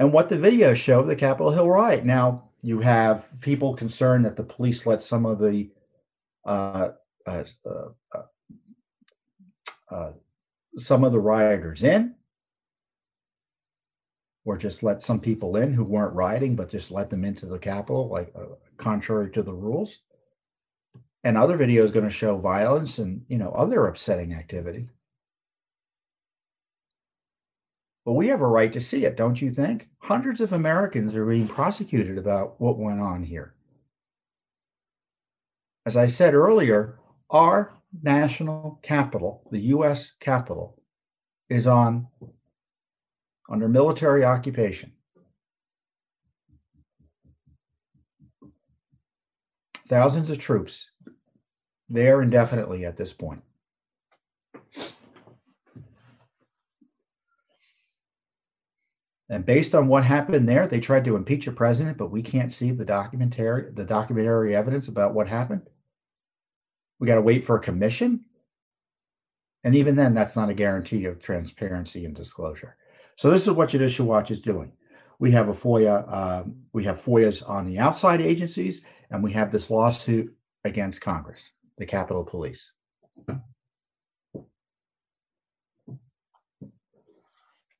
and 0.00 0.12
what 0.12 0.28
the 0.28 0.34
videos 0.34 0.74
show 0.74 0.98
of 0.98 1.06
the 1.06 1.14
Capitol 1.14 1.52
Hill 1.52 1.68
riot. 1.68 2.04
Now, 2.04 2.48
you 2.62 2.80
have 2.80 3.28
people 3.40 3.76
concerned 3.76 4.24
that 4.24 4.34
the 4.34 4.42
police 4.42 4.84
let 4.84 5.00
some 5.00 5.26
of 5.26 5.38
the 5.38 5.70
uh, 6.44 6.88
uh, 7.24 7.44
uh, 7.64 8.22
uh, 9.88 10.10
some 10.78 11.04
of 11.04 11.12
the 11.12 11.20
rioters 11.20 11.82
in, 11.82 12.14
or 14.44 14.56
just 14.56 14.82
let 14.82 15.02
some 15.02 15.20
people 15.20 15.56
in 15.56 15.72
who 15.72 15.84
weren't 15.84 16.14
rioting, 16.14 16.54
but 16.56 16.68
just 16.68 16.90
let 16.90 17.10
them 17.10 17.24
into 17.24 17.46
the 17.46 17.58
Capitol, 17.58 18.08
like 18.08 18.32
uh, 18.36 18.54
contrary 18.76 19.30
to 19.30 19.42
the 19.42 19.52
rules. 19.52 19.98
And 21.22 21.38
other 21.38 21.56
videos 21.56 21.92
going 21.92 22.04
to 22.04 22.10
show 22.10 22.36
violence 22.36 22.98
and 22.98 23.24
you 23.28 23.38
know 23.38 23.50
other 23.52 23.86
upsetting 23.86 24.34
activity. 24.34 24.88
But 28.04 28.12
we 28.12 28.28
have 28.28 28.42
a 28.42 28.46
right 28.46 28.72
to 28.74 28.80
see 28.80 29.06
it, 29.06 29.16
don't 29.16 29.40
you 29.40 29.50
think? 29.50 29.88
Hundreds 29.98 30.42
of 30.42 30.52
Americans 30.52 31.14
are 31.14 31.24
being 31.24 31.48
prosecuted 31.48 32.18
about 32.18 32.60
what 32.60 32.76
went 32.76 33.00
on 33.00 33.22
here. 33.22 33.54
As 35.86 35.96
I 35.96 36.06
said 36.08 36.34
earlier, 36.34 36.98
our 37.30 37.72
national 38.02 38.80
capital, 38.82 39.48
the 39.50 39.60
US 39.60 40.12
capital, 40.20 40.80
is 41.48 41.66
on 41.66 42.06
under 43.50 43.68
military 43.68 44.24
occupation. 44.24 44.92
thousands 49.88 50.30
of 50.30 50.38
troops 50.38 50.90
there 51.88 52.22
indefinitely 52.22 52.84
at 52.84 52.96
this 52.96 53.12
point. 53.12 53.42
And 59.30 59.44
based 59.44 59.74
on 59.74 59.88
what 59.88 60.04
happened 60.04 60.48
there, 60.48 60.66
they 60.66 60.80
tried 60.80 61.04
to 61.06 61.16
impeach 61.16 61.46
a 61.46 61.52
president, 61.52 61.96
but 61.96 62.10
we 62.10 62.22
can't 62.22 62.52
see 62.52 62.70
the 62.70 62.84
documentary, 62.84 63.72
the 63.72 63.84
documentary 63.84 64.54
evidence 64.54 64.88
about 64.88 65.14
what 65.14 65.28
happened. 65.28 65.62
We 66.98 67.06
got 67.06 67.16
to 67.16 67.22
wait 67.22 67.44
for 67.44 67.56
a 67.56 67.62
commission. 67.62 68.24
And 69.64 69.74
even 69.74 69.96
then, 69.96 70.14
that's 70.14 70.36
not 70.36 70.50
a 70.50 70.54
guarantee 70.54 71.06
of 71.06 71.20
transparency 71.20 72.04
and 72.04 72.14
disclosure. 72.14 72.76
So 73.16 73.30
this 73.30 73.42
is 73.42 73.50
what 73.50 73.70
Judicial 73.70 74.06
Watch 74.06 74.30
is 74.30 74.40
doing. 74.40 74.72
We 75.18 75.30
have 75.30 75.48
a 75.48 75.54
FOIA, 75.54 76.04
uh, 76.08 76.44
we 76.72 76.84
have 76.84 77.02
FOIAs 77.02 77.48
on 77.48 77.66
the 77.66 77.78
outside 77.78 78.20
agencies, 78.20 78.82
and 79.10 79.22
we 79.22 79.32
have 79.32 79.50
this 79.50 79.70
lawsuit 79.70 80.34
against 80.64 81.00
Congress, 81.00 81.50
the 81.78 81.86
Capitol 81.86 82.24
Police. 82.24 82.72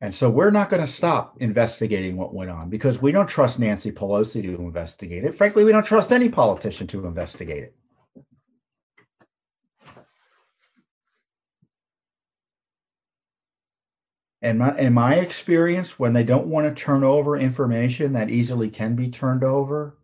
And 0.01 0.15
so 0.15 0.29
we're 0.29 0.51
not 0.51 0.69
going 0.69 0.83
to 0.83 0.93
stop 0.93 1.39
investigating 1.41 2.19
what 2.19 2.35
went 2.35 2.51
on 2.51 2.69
because 2.69 3.01
we 3.01 3.11
don't 3.11 3.27
trust 3.27 3.59
Nancy 3.59 3.91
Pelosi 3.91 4.43
to 4.43 4.55
investigate 4.57 5.25
it. 5.25 5.35
Frankly, 5.35 5.65
we 5.65 5.73
don't 5.73 5.87
trust 5.87 6.13
any 6.13 6.29
politician 6.29 6.87
to 6.89 7.07
investigate 7.07 7.63
it. 7.63 7.75
And 14.45 14.59
my, 14.59 14.77
in 14.77 14.93
my 14.93 15.15
experience, 15.15 15.99
when 15.99 16.13
they 16.13 16.23
don't 16.23 16.49
want 16.49 16.67
to 16.69 16.85
turn 16.85 17.03
over 17.03 17.39
information 17.39 18.13
that 18.13 18.29
easily 18.29 18.69
can 18.69 18.95
be 18.95 19.09
turned 19.09 19.43
over, 19.43 19.97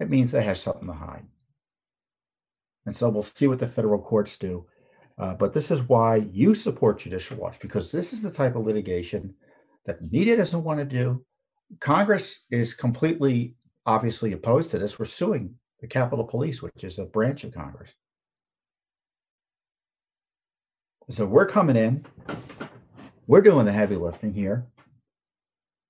it 0.00 0.10
means 0.10 0.32
they 0.32 0.42
have 0.42 0.58
something 0.58 0.88
to 0.88 0.92
hide. 0.92 1.24
And 2.86 2.96
so 2.96 3.08
we'll 3.08 3.22
see 3.22 3.46
what 3.46 3.60
the 3.60 3.68
federal 3.68 4.02
courts 4.02 4.36
do. 4.36 4.66
Uh, 5.16 5.34
but 5.34 5.52
this 5.52 5.70
is 5.70 5.82
why 5.82 6.16
you 6.32 6.54
support 6.54 6.98
Judicial 6.98 7.36
Watch, 7.36 7.60
because 7.60 7.92
this 7.92 8.12
is 8.12 8.20
the 8.20 8.32
type 8.32 8.56
of 8.56 8.66
litigation 8.66 9.32
that 9.86 10.02
media 10.10 10.36
doesn't 10.36 10.64
want 10.64 10.80
to 10.80 10.84
do. 10.84 11.24
Congress 11.78 12.46
is 12.50 12.74
completely, 12.74 13.54
obviously 13.86 14.32
opposed 14.32 14.72
to 14.72 14.78
this. 14.80 14.98
We're 14.98 15.04
suing 15.04 15.54
the 15.80 15.86
Capitol 15.86 16.24
Police, 16.24 16.62
which 16.62 16.82
is 16.82 16.98
a 16.98 17.04
branch 17.04 17.44
of 17.44 17.54
Congress. 17.54 17.90
So 21.10 21.24
we're 21.26 21.46
coming 21.46 21.76
in, 21.76 22.04
we're 23.28 23.42
doing 23.42 23.66
the 23.66 23.72
heavy 23.72 23.94
lifting 23.94 24.32
here 24.32 24.66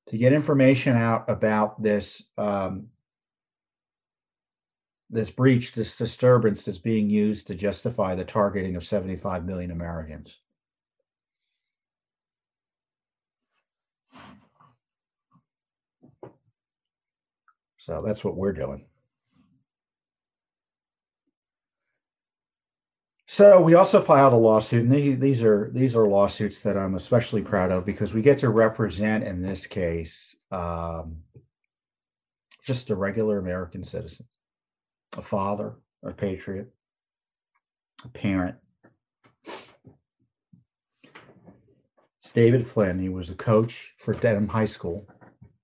to 0.09 0.19
get 0.19 0.33
information 0.35 0.97
out 0.97 1.31
about 1.31 1.81
this 1.83 2.23
um, 2.37 2.89
this 5.11 5.31
breach, 5.31 5.73
this 5.73 5.97
disturbance 5.97 6.65
that's 6.65 6.79
being 6.79 7.09
used 7.09 7.47
to 7.47 7.55
justify 7.55 8.15
the 8.15 8.25
targeting 8.25 8.77
of 8.77 8.85
75 8.85 9.47
million 9.47 9.71
Americans. 9.71 10.37
So 17.79 18.03
that's 18.05 18.23
what 18.23 18.37
we're 18.37 18.53
doing. 18.53 18.88
So 23.39 23.61
we 23.61 23.75
also 23.75 24.01
filed 24.01 24.33
a 24.33 24.37
lawsuit, 24.37 24.85
and 24.85 25.23
these 25.23 25.45
are 25.45 25.71
these 25.73 25.95
are 25.95 26.09
lawsuits 26.09 26.61
that 26.65 26.77
I'm 26.77 26.97
especially 26.97 27.41
proud 27.41 27.71
of 27.71 27.87
because 27.87 28.13
we 28.13 28.21
get 28.21 28.39
to 28.39 28.49
represent 28.49 29.23
in 29.23 29.41
this 29.41 29.65
case 29.65 30.35
um, 30.51 31.19
just 32.67 32.91
a 32.91 32.97
regular 32.97 33.39
American 33.39 33.85
citizen 33.85 34.27
a 35.17 35.23
father, 35.23 35.77
a 36.03 36.11
patriot, 36.11 36.69
a 38.05 38.09
parent. 38.09 38.57
It's 42.21 42.33
David 42.35 42.67
Flynn. 42.67 42.99
He 42.99 43.09
was 43.09 43.31
a 43.31 43.37
coach 43.37 43.95
for 44.01 44.15
Dedham 44.15 44.49
High 44.49 44.67
School 44.67 45.07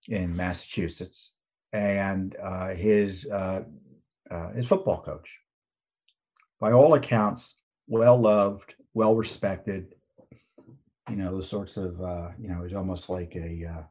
in 0.07 0.37
Massachusetts, 0.37 1.33
and 1.73 2.37
uh, 2.41 2.69
his 2.69 3.27
uh, 3.27 3.65
uh, 4.31 4.53
his 4.53 4.69
football 4.69 5.03
coach. 5.03 5.29
By 6.61 6.71
all 6.71 6.95
accounts, 6.95 7.57
well 7.87 8.21
loved, 8.21 8.75
well 8.95 9.15
respected. 9.15 9.95
You 11.11 11.17
know 11.17 11.37
the 11.37 11.43
sorts 11.43 11.77
of 11.77 12.01
uh, 12.01 12.29
you 12.41 12.49
know 12.49 12.63
he's 12.63 12.75
almost 12.75 13.09
like 13.09 13.37
a 13.37 13.87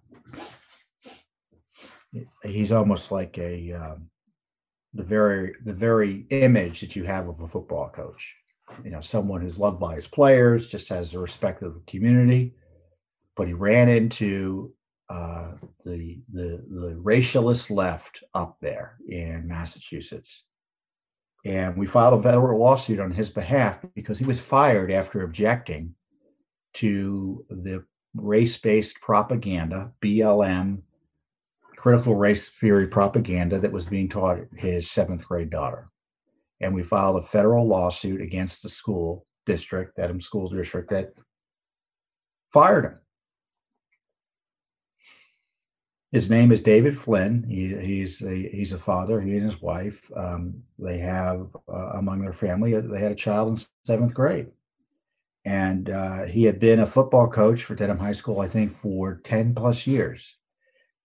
uh, 2.15 2.21
he's 2.43 2.71
almost 2.71 3.11
like 3.11 3.37
a 3.37 3.73
um, 3.73 4.09
the 4.93 5.03
very 5.03 5.55
the 5.65 5.73
very 5.73 6.25
image 6.29 6.81
that 6.81 6.95
you 6.95 7.03
have 7.03 7.27
of 7.27 7.39
a 7.41 7.47
football 7.47 7.89
coach. 7.89 8.33
You 8.83 8.91
know, 8.91 9.01
someone 9.01 9.41
who's 9.41 9.59
loved 9.59 9.79
by 9.79 9.95
his 9.95 10.07
players, 10.07 10.67
just 10.67 10.89
has 10.89 11.11
the 11.11 11.19
respect 11.19 11.61
of 11.61 11.73
the 11.73 11.81
community. 11.87 12.55
But 13.35 13.47
he 13.47 13.53
ran 13.53 13.89
into 13.89 14.73
uh, 15.09 15.51
the 15.85 16.21
the 16.31 16.63
the 16.69 16.99
racialist 17.03 17.69
left 17.69 18.23
up 18.33 18.57
there 18.61 18.97
in 19.07 19.47
Massachusetts, 19.47 20.43
and 21.45 21.75
we 21.75 21.85
filed 21.85 22.19
a 22.19 22.23
federal 22.23 22.59
lawsuit 22.59 22.99
on 22.99 23.11
his 23.11 23.29
behalf 23.29 23.79
because 23.95 24.17
he 24.17 24.25
was 24.25 24.39
fired 24.39 24.91
after 24.91 25.23
objecting 25.23 25.95
to 26.75 27.45
the 27.49 27.83
race-based 28.15 29.01
propaganda 29.01 29.91
BLM 30.01 30.81
critical 31.75 32.15
race 32.15 32.47
theory 32.47 32.87
propaganda 32.87 33.59
that 33.59 33.71
was 33.71 33.85
being 33.85 34.07
taught 34.07 34.39
his 34.55 34.89
seventh 34.89 35.27
grade 35.27 35.49
daughter. 35.49 35.89
And 36.61 36.73
we 36.73 36.81
filed 36.81 37.17
a 37.17 37.27
federal 37.27 37.67
lawsuit 37.67 38.21
against 38.21 38.63
the 38.63 38.69
school 38.69 39.25
district, 39.45 39.97
Dedham 39.97 40.21
School 40.21 40.49
District, 40.49 40.89
that 40.91 41.13
fired 42.53 42.85
him. 42.85 42.99
His 46.13 46.29
name 46.29 46.53
is 46.53 46.61
David 46.61 46.97
Flynn. 46.97 47.43
He, 47.49 47.75
he's 47.75 48.21
a, 48.21 48.49
he's 48.49 48.71
a 48.71 48.79
father. 48.79 49.19
He 49.19 49.35
and 49.35 49.51
his 49.51 49.61
wife. 49.61 50.09
Um, 50.15 50.63
they 50.79 50.99
have 50.99 51.47
uh, 51.67 51.97
among 51.97 52.21
their 52.21 52.33
family. 52.33 52.75
Uh, 52.75 52.81
they 52.81 53.01
had 53.01 53.11
a 53.11 53.15
child 53.15 53.49
in 53.49 53.65
seventh 53.85 54.13
grade, 54.13 54.47
and 55.43 55.89
uh, 55.89 56.23
he 56.23 56.43
had 56.43 56.59
been 56.59 56.79
a 56.79 56.87
football 56.87 57.27
coach 57.27 57.65
for 57.65 57.75
Dedham 57.75 57.97
High 57.97 58.13
School, 58.13 58.39
I 58.39 58.47
think, 58.47 58.71
for 58.71 59.15
ten 59.25 59.53
plus 59.53 59.85
years 59.85 60.37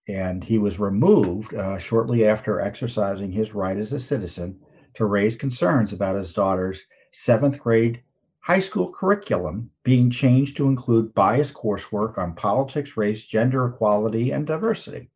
and 0.09 0.43
he 0.43 0.57
was 0.57 0.79
removed 0.79 1.53
uh, 1.53 1.77
shortly 1.77 2.25
after 2.25 2.59
exercising 2.59 3.31
his 3.31 3.53
right 3.53 3.77
as 3.77 3.93
a 3.93 3.99
citizen 3.99 4.59
to 4.95 5.05
raise 5.05 5.35
concerns 5.35 5.93
about 5.93 6.15
his 6.15 6.33
daughter's 6.33 6.83
seventh 7.11 7.59
grade 7.59 8.01
high 8.49 8.57
school 8.57 8.91
curriculum 8.91 9.69
being 9.83 10.09
changed 10.09 10.57
to 10.57 10.67
include 10.67 11.13
biased 11.13 11.53
coursework 11.53 12.17
on 12.17 12.33
politics, 12.33 12.97
race, 12.97 13.23
gender 13.27 13.67
equality, 13.67 14.31
and 14.31 14.47
diversity. 14.47 15.07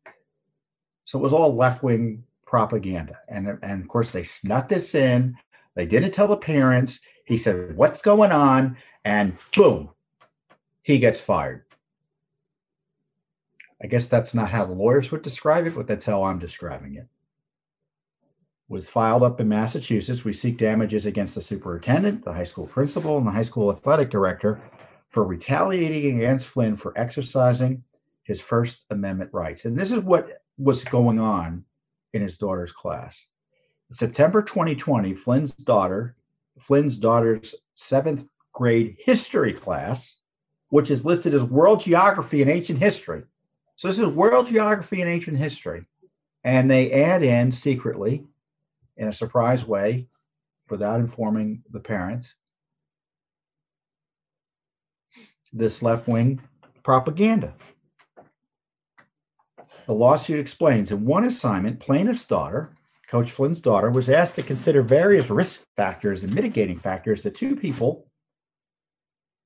So 1.04 1.18
it 1.18 1.22
was 1.22 1.32
all 1.32 1.56
left 1.56 1.82
wing 1.82 2.22
propaganda. 2.46 3.18
And, 3.28 3.58
and 3.60 3.82
of 3.82 3.88
course, 3.88 4.12
they 4.12 4.22
snuck 4.22 4.68
this 4.68 4.94
in. 4.94 5.36
They 5.74 5.84
didn't 5.84 6.12
tell 6.12 6.28
the 6.28 6.36
parents. 6.36 7.00
He 7.24 7.36
said, 7.36 7.76
What's 7.76 8.02
going 8.02 8.30
on? 8.30 8.76
And 9.04 9.36
boom, 9.52 9.90
he 10.82 10.98
gets 11.00 11.18
fired. 11.18 11.64
I 13.82 13.88
guess 13.88 14.06
that's 14.06 14.32
not 14.32 14.50
how 14.50 14.64
the 14.64 14.74
lawyers 14.74 15.10
would 15.10 15.22
describe 15.22 15.66
it, 15.66 15.74
but 15.74 15.88
that's 15.88 16.04
how 16.04 16.22
I'm 16.22 16.38
describing 16.38 16.94
it. 16.94 17.08
Was 18.68 18.88
filed 18.88 19.22
up 19.22 19.40
in 19.40 19.48
Massachusetts. 19.48 20.24
We 20.24 20.32
seek 20.32 20.58
damages 20.58 21.06
against 21.06 21.34
the 21.34 21.40
superintendent, 21.40 22.24
the 22.24 22.32
high 22.32 22.44
school 22.44 22.66
principal, 22.66 23.18
and 23.18 23.26
the 23.26 23.30
high 23.30 23.42
school 23.42 23.70
athletic 23.70 24.10
director 24.10 24.60
for 25.10 25.24
retaliating 25.24 26.16
against 26.16 26.46
Flynn 26.46 26.76
for 26.76 26.96
exercising 26.96 27.84
his 28.22 28.40
First 28.40 28.84
Amendment 28.90 29.30
rights. 29.32 29.64
And 29.64 29.78
this 29.78 29.92
is 29.92 30.00
what 30.00 30.42
was 30.56 30.82
going 30.82 31.20
on 31.20 31.64
in 32.14 32.22
his 32.22 32.38
daughter's 32.38 32.72
class. 32.72 33.26
In 33.90 33.96
September 33.96 34.42
2020, 34.42 35.14
Flynn's 35.14 35.52
daughter, 35.52 36.16
Flynn's 36.58 36.96
daughter's 36.96 37.54
seventh 37.74 38.26
grade 38.52 38.96
history 38.98 39.52
class, 39.52 40.16
which 40.70 40.90
is 40.90 41.04
listed 41.04 41.34
as 41.34 41.44
world 41.44 41.80
geography 41.80 42.40
and 42.40 42.50
ancient 42.50 42.78
history, 42.78 43.24
so 43.76 43.88
this 43.88 43.98
is 43.98 44.06
world 44.06 44.46
geography 44.46 45.00
and 45.00 45.10
ancient 45.10 45.36
history. 45.36 45.84
And 46.44 46.70
they 46.70 46.92
add 46.92 47.22
in 47.22 47.50
secretly, 47.50 48.24
in 48.96 49.08
a 49.08 49.12
surprise 49.12 49.64
way, 49.64 50.08
without 50.70 51.00
informing 51.00 51.62
the 51.70 51.80
parents, 51.80 52.34
this 55.52 55.82
left 55.82 56.08
wing 56.08 56.40
propaganda. 56.82 57.54
The 59.86 59.92
lawsuit 59.92 60.40
explains 60.40 60.90
in 60.90 61.04
one 61.04 61.24
assignment, 61.24 61.80
plaintiff's 61.80 62.26
daughter, 62.26 62.74
Coach 63.08 63.30
Flynn's 63.30 63.60
daughter, 63.60 63.90
was 63.90 64.08
asked 64.08 64.34
to 64.36 64.42
consider 64.42 64.82
various 64.82 65.30
risk 65.30 65.66
factors 65.76 66.22
and 66.22 66.34
mitigating 66.34 66.78
factors 66.78 67.22
that 67.22 67.34
two 67.34 67.54
people 67.54 68.06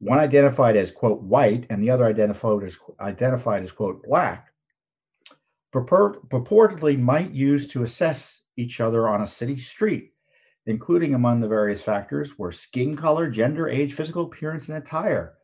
one 0.00 0.18
identified 0.18 0.76
as 0.76 0.92
quote 0.92 1.20
white 1.22 1.66
and 1.70 1.82
the 1.82 1.90
other 1.90 2.06
identified 2.06 2.62
as 2.62 2.78
identified 3.00 3.64
as 3.64 3.72
quote 3.72 4.02
black 4.04 4.52
purport, 5.72 6.28
purportedly 6.28 6.98
might 6.98 7.32
use 7.32 7.66
to 7.68 7.82
assess 7.82 8.42
each 8.58 8.80
other 8.80 9.08
on 9.08 9.22
a 9.22 9.26
city 9.26 9.56
street, 9.56 10.12
including 10.66 11.14
among 11.14 11.40
the 11.40 11.48
various 11.48 11.80
factors 11.80 12.38
were 12.38 12.52
skin 12.52 12.96
color, 12.96 13.30
gender, 13.30 13.68
age, 13.68 13.94
physical 13.94 14.24
appearance, 14.24 14.68
and 14.68 14.76
attire. 14.76 15.34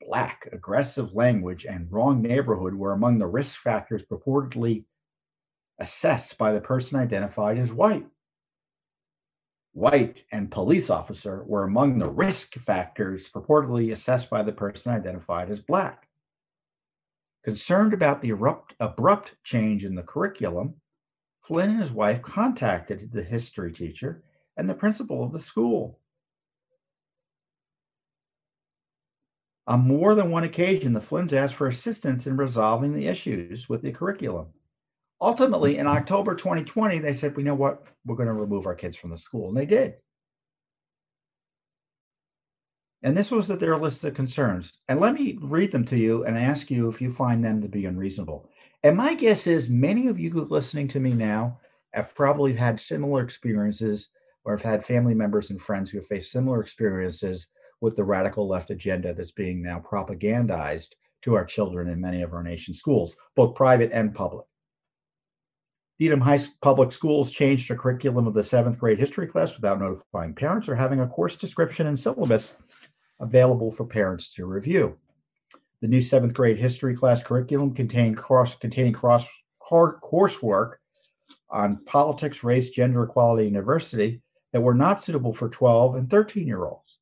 Black, 0.00 0.48
aggressive 0.50 1.14
language, 1.14 1.66
and 1.66 1.92
wrong 1.92 2.22
neighborhood 2.22 2.74
were 2.74 2.92
among 2.92 3.18
the 3.18 3.26
risk 3.26 3.60
factors 3.60 4.02
purportedly 4.02 4.84
assessed 5.78 6.38
by 6.38 6.52
the 6.52 6.60
person 6.60 6.98
identified 6.98 7.58
as 7.58 7.70
white. 7.70 8.06
White 9.72 10.24
and 10.32 10.50
police 10.50 10.90
officer 10.90 11.44
were 11.44 11.62
among 11.62 11.98
the 11.98 12.08
risk 12.08 12.54
factors 12.54 13.28
purportedly 13.28 13.92
assessed 13.92 14.28
by 14.28 14.42
the 14.42 14.52
person 14.52 14.92
identified 14.92 15.48
as 15.48 15.60
black. 15.60 16.08
Concerned 17.44 17.94
about 17.94 18.20
the 18.20 18.30
abrupt, 18.30 18.74
abrupt 18.80 19.36
change 19.44 19.84
in 19.84 19.94
the 19.94 20.02
curriculum, 20.02 20.74
Flynn 21.42 21.70
and 21.70 21.80
his 21.80 21.92
wife 21.92 22.22
contacted 22.22 23.12
the 23.12 23.22
history 23.22 23.72
teacher 23.72 24.22
and 24.56 24.68
the 24.68 24.74
principal 24.74 25.24
of 25.24 25.32
the 25.32 25.38
school. 25.38 25.98
On 29.66 29.80
more 29.80 30.14
than 30.14 30.30
one 30.30 30.44
occasion, 30.44 30.92
the 30.92 31.00
Flynns 31.00 31.32
asked 31.32 31.54
for 31.54 31.68
assistance 31.68 32.26
in 32.26 32.36
resolving 32.36 32.92
the 32.92 33.06
issues 33.06 33.68
with 33.68 33.82
the 33.82 33.92
curriculum. 33.92 34.48
Ultimately, 35.20 35.78
in 35.78 35.86
October 35.86 36.34
2020, 36.34 36.98
they 36.98 37.12
said, 37.12 37.36
"We 37.36 37.42
know 37.42 37.54
what? 37.54 37.86
We're 38.04 38.16
going 38.16 38.26
to 38.26 38.32
remove 38.32 38.66
our 38.66 38.74
kids 38.74 38.96
from 38.96 39.10
the 39.10 39.18
school," 39.18 39.48
and 39.48 39.56
they 39.56 39.66
did. 39.66 40.00
And 43.02 43.16
this 43.16 43.30
was 43.30 43.48
their 43.48 43.78
list 43.78 44.04
of 44.04 44.14
concerns. 44.14 44.74
And 44.88 45.00
let 45.00 45.14
me 45.14 45.38
read 45.40 45.72
them 45.72 45.84
to 45.86 45.96
you 45.96 46.24
and 46.24 46.36
ask 46.36 46.70
you 46.70 46.88
if 46.88 47.00
you 47.00 47.10
find 47.10 47.42
them 47.42 47.62
to 47.62 47.68
be 47.68 47.86
unreasonable. 47.86 48.49
And 48.82 48.96
my 48.96 49.14
guess 49.14 49.46
is 49.46 49.68
many 49.68 50.06
of 50.06 50.18
you 50.18 50.30
listening 50.48 50.88
to 50.88 51.00
me 51.00 51.12
now 51.12 51.58
have 51.92 52.14
probably 52.14 52.54
had 52.54 52.80
similar 52.80 53.22
experiences 53.22 54.08
or 54.44 54.52
have 54.56 54.62
had 54.62 54.84
family 54.84 55.14
members 55.14 55.50
and 55.50 55.60
friends 55.60 55.90
who 55.90 55.98
have 55.98 56.06
faced 56.06 56.32
similar 56.32 56.62
experiences 56.62 57.46
with 57.80 57.96
the 57.96 58.04
radical 58.04 58.48
left 58.48 58.70
agenda 58.70 59.12
that's 59.12 59.32
being 59.32 59.62
now 59.62 59.80
propagandized 59.80 60.94
to 61.22 61.34
our 61.34 61.44
children 61.44 61.88
in 61.88 62.00
many 62.00 62.22
of 62.22 62.32
our 62.32 62.42
nation's 62.42 62.78
schools, 62.78 63.16
both 63.36 63.54
private 63.54 63.90
and 63.92 64.14
public. 64.14 64.46
Dedham 65.98 66.22
High 66.22 66.38
Public 66.62 66.92
Schools 66.92 67.30
changed 67.30 67.68
the 67.68 67.76
curriculum 67.76 68.26
of 68.26 68.32
the 68.32 68.42
seventh 68.42 68.78
grade 68.78 68.98
history 68.98 69.26
class 69.26 69.54
without 69.54 69.78
notifying 69.78 70.34
parents 70.34 70.66
or 70.66 70.74
having 70.74 71.00
a 71.00 71.06
course 71.06 71.36
description 71.36 71.86
and 71.86 72.00
syllabus 72.00 72.54
available 73.20 73.70
for 73.70 73.84
parents 73.84 74.32
to 74.34 74.46
review. 74.46 74.96
The 75.80 75.88
new 75.88 76.00
seventh 76.00 76.34
grade 76.34 76.58
history 76.58 76.94
class 76.94 77.22
curriculum 77.22 77.74
contained 77.74 78.18
cross, 78.18 78.54
containing 78.54 78.92
cross 78.92 79.26
coursework 79.62 80.74
on 81.48 81.78
politics, 81.86 82.44
race, 82.44 82.70
gender 82.70 83.04
equality, 83.04 83.46
and 83.46 83.54
diversity 83.54 84.22
that 84.52 84.60
were 84.60 84.74
not 84.74 85.02
suitable 85.02 85.32
for 85.32 85.48
12 85.48 85.96
and 85.96 86.10
13 86.10 86.46
year 86.46 86.64
olds. 86.64 86.98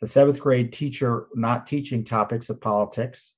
The 0.00 0.06
seventh 0.06 0.38
grade 0.38 0.72
teacher 0.72 1.26
not 1.34 1.66
teaching 1.66 2.04
topics 2.04 2.50
of 2.50 2.60
politics 2.60 3.34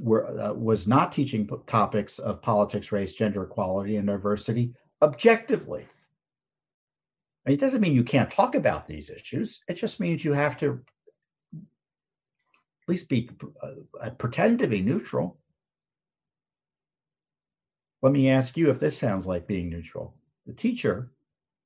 were, 0.00 0.26
uh, 0.40 0.52
was 0.52 0.86
not 0.86 1.12
teaching 1.12 1.48
topics 1.66 2.18
of 2.18 2.42
politics, 2.42 2.90
race, 2.90 3.14
gender 3.14 3.44
equality, 3.44 3.96
and 3.96 4.08
diversity 4.08 4.72
objectively. 5.02 5.86
it 7.46 7.60
doesn't 7.60 7.82
mean 7.82 7.94
you 7.94 8.02
can't 8.02 8.32
talk 8.32 8.54
about 8.54 8.88
these 8.88 9.10
issues. 9.10 9.60
It 9.68 9.74
just 9.74 10.00
means 10.00 10.24
you 10.24 10.32
have 10.32 10.58
to 10.60 10.80
at 12.86 12.90
least 12.90 13.08
be 13.08 13.30
uh, 13.62 14.10
pretend 14.10 14.58
to 14.58 14.66
be 14.66 14.80
neutral. 14.80 15.38
Let 18.02 18.12
me 18.12 18.28
ask 18.28 18.56
you 18.56 18.68
if 18.68 18.78
this 18.78 18.98
sounds 18.98 19.26
like 19.26 19.46
being 19.46 19.70
neutral. 19.70 20.14
The 20.46 20.52
teacher 20.52 21.10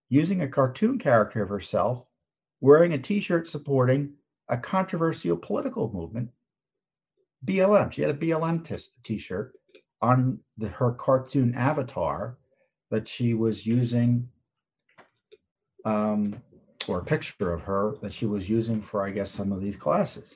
using 0.09 0.41
a 0.41 0.49
cartoon 0.49 0.99
character 0.99 1.43
of 1.43 1.49
herself 1.49 2.07
wearing 2.61 2.93
a 2.93 2.99
t-shirt 2.99 3.49
supporting 3.49 4.13
a 4.49 4.57
controversial 4.57 5.37
political 5.37 5.93
movement 5.93 6.31
BLM. 7.45 7.93
She 7.93 8.03
had 8.03 8.11
a 8.11 8.15
BLM 8.15 8.65
t- 9.03 9.19
shirt 9.19 9.55
on 10.01 10.39
the, 10.57 10.69
her 10.69 10.93
cartoon 10.93 11.55
avatar 11.55 12.39
that 12.91 13.07
she 13.07 13.35
was 13.35 13.67
using, 13.67 14.29
um, 15.85 16.41
or 16.87 17.01
a 17.01 17.05
picture 17.05 17.53
of 17.53 17.63
her 17.63 17.97
that 18.03 18.13
she 18.13 18.27
was 18.27 18.49
using 18.49 18.81
for, 18.81 19.05
I 19.05 19.11
guess, 19.11 19.31
some 19.31 19.53
of 19.53 19.61
these 19.61 19.77
classes. 19.77 20.35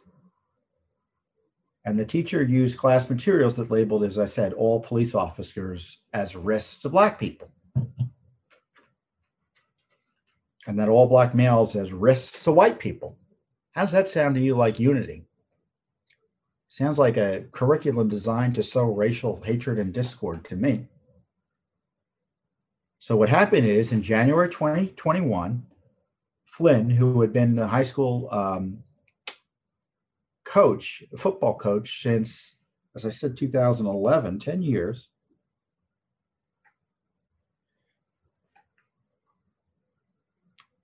And 1.84 1.98
the 1.98 2.04
teacher 2.04 2.42
used 2.42 2.78
class 2.78 3.10
materials 3.10 3.56
that 3.56 3.70
labeled, 3.70 4.04
as 4.04 4.18
I 4.18 4.24
said, 4.24 4.52
all 4.52 4.80
police 4.80 5.14
officers 5.14 5.98
as 6.12 6.36
risks 6.36 6.78
to 6.78 6.88
Black 6.88 7.18
people. 7.18 7.50
And 10.66 10.78
that 10.78 10.88
all 10.88 11.08
Black 11.08 11.34
males 11.34 11.74
as 11.74 11.92
risks 11.92 12.44
to 12.44 12.52
white 12.52 12.78
people. 12.78 13.16
How 13.72 13.82
does 13.82 13.92
that 13.92 14.08
sound 14.08 14.36
to 14.36 14.40
you 14.40 14.56
like 14.56 14.78
unity? 14.78 15.24
Sounds 16.68 16.98
like 16.98 17.16
a 17.16 17.44
curriculum 17.50 18.08
designed 18.08 18.54
to 18.54 18.62
sow 18.62 18.84
racial 18.84 19.42
hatred 19.42 19.78
and 19.78 19.92
discord 19.92 20.44
to 20.46 20.56
me. 20.56 20.86
So, 23.00 23.16
what 23.16 23.28
happened 23.28 23.66
is 23.66 23.92
in 23.92 24.02
January 24.02 24.48
2021, 24.48 25.66
Flynn, 26.46 26.88
who 26.88 27.20
had 27.20 27.32
been 27.32 27.56
the 27.56 27.66
high 27.66 27.82
school 27.82 28.28
um, 28.30 28.78
coach, 30.52 31.02
football 31.16 31.54
coach 31.54 32.02
since, 32.02 32.56
as 32.94 33.06
I 33.06 33.10
said, 33.10 33.38
2011, 33.38 34.38
10 34.38 34.62
years. 34.62 35.08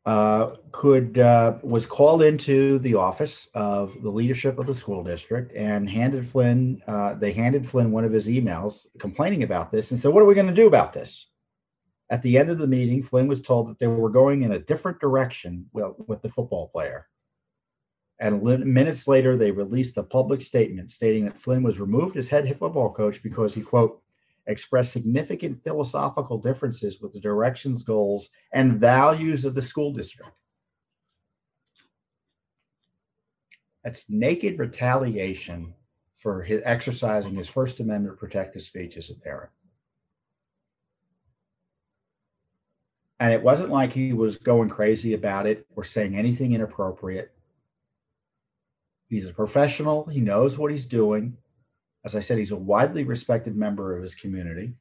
Uh, 0.07 0.55
could 0.73 1.19
uh, 1.19 1.59
was 1.63 1.85
called 1.85 2.23
into 2.23 2.79
the 2.79 2.95
office 2.95 3.47
of 3.53 3.93
the 4.03 4.09
leadership 4.09 4.59
of 4.59 4.67
the 4.67 4.73
school 4.73 5.05
district 5.05 5.53
and 5.55 5.91
handed 5.91 6.27
Flynn. 6.27 6.81
Uh, 6.87 7.13
they 7.13 7.33
handed 7.33 7.69
Flynn 7.69 7.93
one 7.93 8.07
of 8.07 8.13
his 8.13 8.27
emails 8.27 8.87
complaining 8.99 9.43
about 9.43 9.71
this 9.71 9.91
and 9.91 10.01
said, 10.01 10.15
"What 10.15 10.23
are 10.23 10.27
we 10.27 10.35
going 10.35 10.47
to 10.47 10.55
do 10.55 10.67
about 10.67 10.95
this?" 10.95 11.27
At 12.09 12.23
the 12.23 12.39
end 12.39 12.49
of 12.49 12.57
the 12.57 12.67
meeting, 12.67 13.03
Flynn 13.03 13.29
was 13.29 13.43
told 13.43 13.69
that 13.69 13.79
they 13.79 13.87
were 13.87 14.09
going 14.09 14.45
in 14.45 14.53
a 14.53 14.59
different 14.59 14.99
direction 14.99 15.67
with, 15.75 15.93
with 16.07 16.23
the 16.23 16.31
football 16.31 16.69
player. 16.69 17.07
And 18.21 18.43
minutes 18.43 19.07
later, 19.07 19.37
they 19.37 19.53
released 19.53 19.97
a 19.97 20.03
public 20.03 20.43
statement 20.43 20.91
stating 20.91 21.25
that 21.25 21.41
Flynn 21.41 21.63
was 21.63 21.79
removed 21.79 22.17
as 22.17 22.29
head 22.29 22.49
football 22.59 22.93
coach 22.93 23.23
because 23.23 23.55
he, 23.55 23.61
quote, 23.61 24.03
expressed 24.47 24.93
significant 24.93 25.63
philosophical 25.63 26.39
differences 26.39 27.01
with 27.01 27.13
the 27.13 27.21
directions, 27.21 27.83
goals, 27.83 28.31
and 28.53 28.81
values 28.81 29.45
of 29.45 29.55
the 29.55 29.63
school 29.63 29.93
district. 29.93 30.33
That's 33.85 34.05
naked 34.09 34.59
retaliation 34.59 35.75
for 36.17 36.43
his 36.43 36.61
exercising 36.65 37.35
his 37.35 37.49
First 37.49 37.79
Amendment 37.79 38.19
protected 38.19 38.63
speech 38.63 38.97
as 38.97 39.11
a 39.11 39.15
parent. 39.15 39.51
And 43.21 43.33
it 43.33 43.43
wasn't 43.43 43.71
like 43.71 43.93
he 43.93 44.13
was 44.13 44.37
going 44.37 44.69
crazy 44.69 45.15
about 45.15 45.47
it 45.47 45.67
or 45.77 45.85
saying 45.85 46.17
anything 46.17 46.53
inappropriate. 46.53 47.33
He's 49.09 49.27
a 49.27 49.33
professional. 49.33 50.05
He 50.07 50.21
knows 50.21 50.59
what 50.59 50.71
he's 50.71 50.87
doing. 50.87 51.37
As 52.05 52.15
I 52.15 52.21
said, 52.21 52.39
he's 52.39 52.53
a 52.53 52.57
widely 52.57 53.05
respected 53.05 53.57
member 53.57 53.97
of 53.97 54.03
his 54.03 54.15
community. 54.15 54.75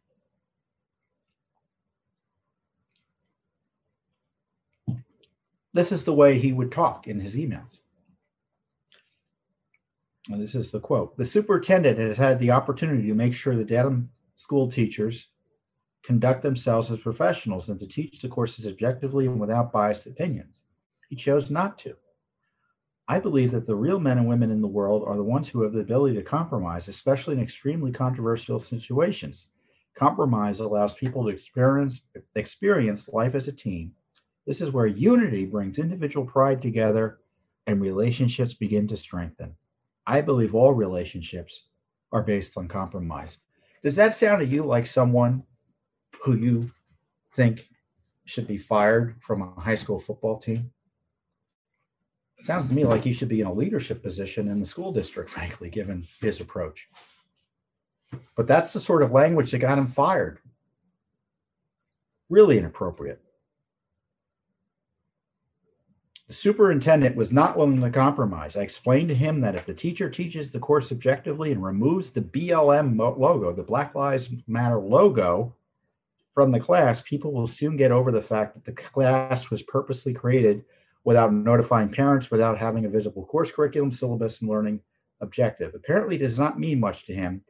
This 5.74 5.92
is 5.92 6.04
the 6.04 6.14
way 6.14 6.40
he 6.40 6.54
would 6.54 6.72
talk 6.72 7.08
in 7.08 7.20
his 7.20 7.36
emails. 7.36 7.80
And 10.30 10.42
this 10.42 10.56
is 10.56 10.72
the 10.72 10.80
quote 10.80 11.18
The 11.18 11.26
superintendent 11.26 12.00
has 12.00 12.18
had 12.18 12.40
the 12.40 12.52
opportunity 12.52 13.08
to 13.08 13.14
make 13.14 13.34
sure 13.34 13.56
the 13.56 13.64
Dedham 13.64 14.10
school 14.36 14.70
teachers 14.70 15.28
conduct 16.04 16.42
themselves 16.42 16.92
as 16.92 17.00
professionals 17.00 17.70
and 17.70 17.80
to 17.80 17.88
teach 17.88 18.22
the 18.22 18.28
courses 18.28 18.66
objectively 18.66 19.26
and 19.26 19.40
without 19.40 19.72
biased 19.72 20.06
opinions. 20.06 20.64
He 21.10 21.16
chose 21.16 21.50
not 21.50 21.78
to. 21.80 21.96
I 23.10 23.20
believe 23.20 23.52
that 23.52 23.66
the 23.66 23.76
real 23.76 24.00
men 24.00 24.18
and 24.18 24.28
women 24.28 24.52
in 24.52 24.62
the 24.62 24.68
world 24.68 25.04
are 25.06 25.16
the 25.16 25.24
ones 25.24 25.48
who 25.48 25.62
have 25.62 25.72
the 25.72 25.80
ability 25.80 26.16
to 26.16 26.24
compromise, 26.24 26.90
especially 26.90 27.36
in 27.36 27.42
extremely 27.42 27.92
controversial 27.92 28.60
situations. 28.60 29.48
Compromise 29.96 30.60
allows 30.60 30.94
people 30.94 31.24
to 31.24 31.30
experience 31.30 32.02
experience 32.36 33.08
life 33.10 33.34
as 33.34 33.48
a 33.48 33.52
team. 33.52 33.94
This 34.46 34.62
is 34.62 34.72
where 34.72 34.88
unity 34.88 35.46
brings 35.46 35.80
individual 35.80 36.26
pride 36.26 36.62
together 36.62 37.20
and 37.66 37.82
relationships 37.82 38.54
begin 38.54 38.88
to 38.90 38.98
strengthen. 38.98 39.56
I 40.06 40.22
believe 40.22 40.54
all 40.54 40.74
relationships 40.74 41.64
are 42.12 42.24
based 42.24 42.58
on 42.58 42.68
compromise. 42.68 43.38
Does 43.84 43.96
that 43.96 44.16
sound 44.16 44.40
to 44.40 44.46
you 44.46 44.64
like 44.64 44.88
someone 44.88 45.44
who 46.24 46.36
you 46.36 46.72
think 47.36 47.68
should 48.26 48.48
be 48.48 48.58
fired 48.58 49.16
from 49.22 49.42
a 49.42 49.60
high 49.60 49.76
school 49.76 50.00
football 50.00 50.38
team? 50.38 50.72
Sounds 52.42 52.68
to 52.68 52.74
me 52.74 52.86
like 52.86 53.04
he 53.04 53.14
should 53.14 53.30
be 53.30 53.42
in 53.42 53.48
a 53.48 53.54
leadership 53.54 54.04
position 54.04 54.48
in 54.48 54.60
the 54.60 54.66
school 54.66 54.92
district, 54.92 55.30
frankly, 55.30 55.70
given 55.70 56.06
his 56.22 56.40
approach. 56.40 56.88
But 58.36 58.48
that's 58.48 58.74
the 58.74 58.80
sort 58.80 59.04
of 59.04 59.12
language 59.12 59.52
that 59.52 59.60
got 59.60 59.78
him 59.78 59.88
fired. 59.88 60.40
Really 62.30 62.58
inappropriate. 62.58 63.22
The 66.28 66.34
superintendent 66.34 67.16
was 67.16 67.32
not 67.32 67.58
willing 67.58 67.80
to 67.80 67.90
compromise. 67.90 68.58
I 68.58 68.62
explained 68.62 69.08
to 69.10 69.16
him 69.16 69.40
that 69.42 69.56
if 69.56 69.66
the 69.66 69.74
teacher 69.74 70.10
teaches 70.10 70.52
the 70.52 70.60
course 70.60 70.92
objectively 70.92 71.54
and 71.54 71.64
removes 71.64 72.12
the 72.12 72.22
BLM 72.22 72.98
logo, 72.98 73.54
the 73.54 73.64
Black 73.64 73.96
Lives 73.96 74.30
Matter 74.46 74.78
logo, 74.78 75.56
from 76.34 76.52
the 76.52 76.60
class, 76.60 77.02
people 77.02 77.32
will 77.32 77.48
soon 77.48 77.78
get 77.78 77.92
over 77.92 78.12
the 78.12 78.22
fact 78.22 78.54
that 78.54 78.66
the 78.66 78.72
class 78.74 79.50
was 79.50 79.64
purposely 79.64 80.14
created 80.14 80.66
without 81.04 81.34
notifying 81.34 81.90
parents, 81.90 82.30
without 82.32 82.58
having 82.58 82.86
a 82.86 82.90
visible 82.90 83.26
course 83.26 83.52
curriculum, 83.52 83.92
syllabus, 83.92 84.42
and 84.42 84.50
learning 84.50 84.80
objective. 85.22 85.74
Apparently, 85.74 86.16
it 86.16 86.20
does 86.20 86.40
not 86.40 86.60
mean 86.60 86.80
much 86.80 87.06
to 87.06 87.14
him 87.14 87.42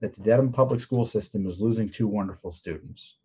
that 0.00 0.14
the 0.14 0.22
Dedham 0.22 0.52
public 0.52 0.80
school 0.80 1.04
system 1.04 1.46
is 1.46 1.60
losing 1.60 1.88
two 1.88 2.08
wonderful 2.08 2.50
students, 2.50 3.16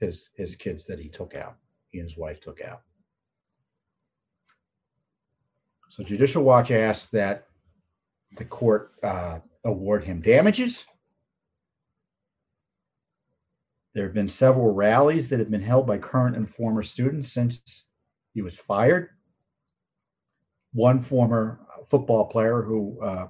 his, 0.00 0.30
his 0.34 0.54
kids 0.54 0.86
that 0.86 0.98
he 0.98 1.08
took 1.08 1.34
out, 1.34 1.56
he 1.88 1.98
and 1.98 2.08
his 2.08 2.18
wife 2.18 2.40
took 2.40 2.60
out. 2.60 2.82
So 5.90 6.02
Judicial 6.02 6.42
Watch 6.42 6.70
asked 6.70 7.12
that 7.12 7.48
the 8.36 8.46
court 8.46 8.92
uh, 9.02 9.40
award 9.64 10.04
him 10.04 10.22
damages. 10.22 10.86
There 13.94 14.04
have 14.04 14.14
been 14.14 14.28
several 14.28 14.72
rallies 14.72 15.28
that 15.28 15.38
have 15.38 15.50
been 15.50 15.60
held 15.60 15.86
by 15.86 15.98
current 15.98 16.34
and 16.34 16.48
former 16.48 16.82
students 16.82 17.30
since 17.30 17.84
he 18.34 18.42
was 18.42 18.56
fired. 18.56 19.10
One 20.72 21.00
former 21.00 21.60
football 21.86 22.26
player 22.26 22.62
who 22.62 23.00
uh, 23.02 23.28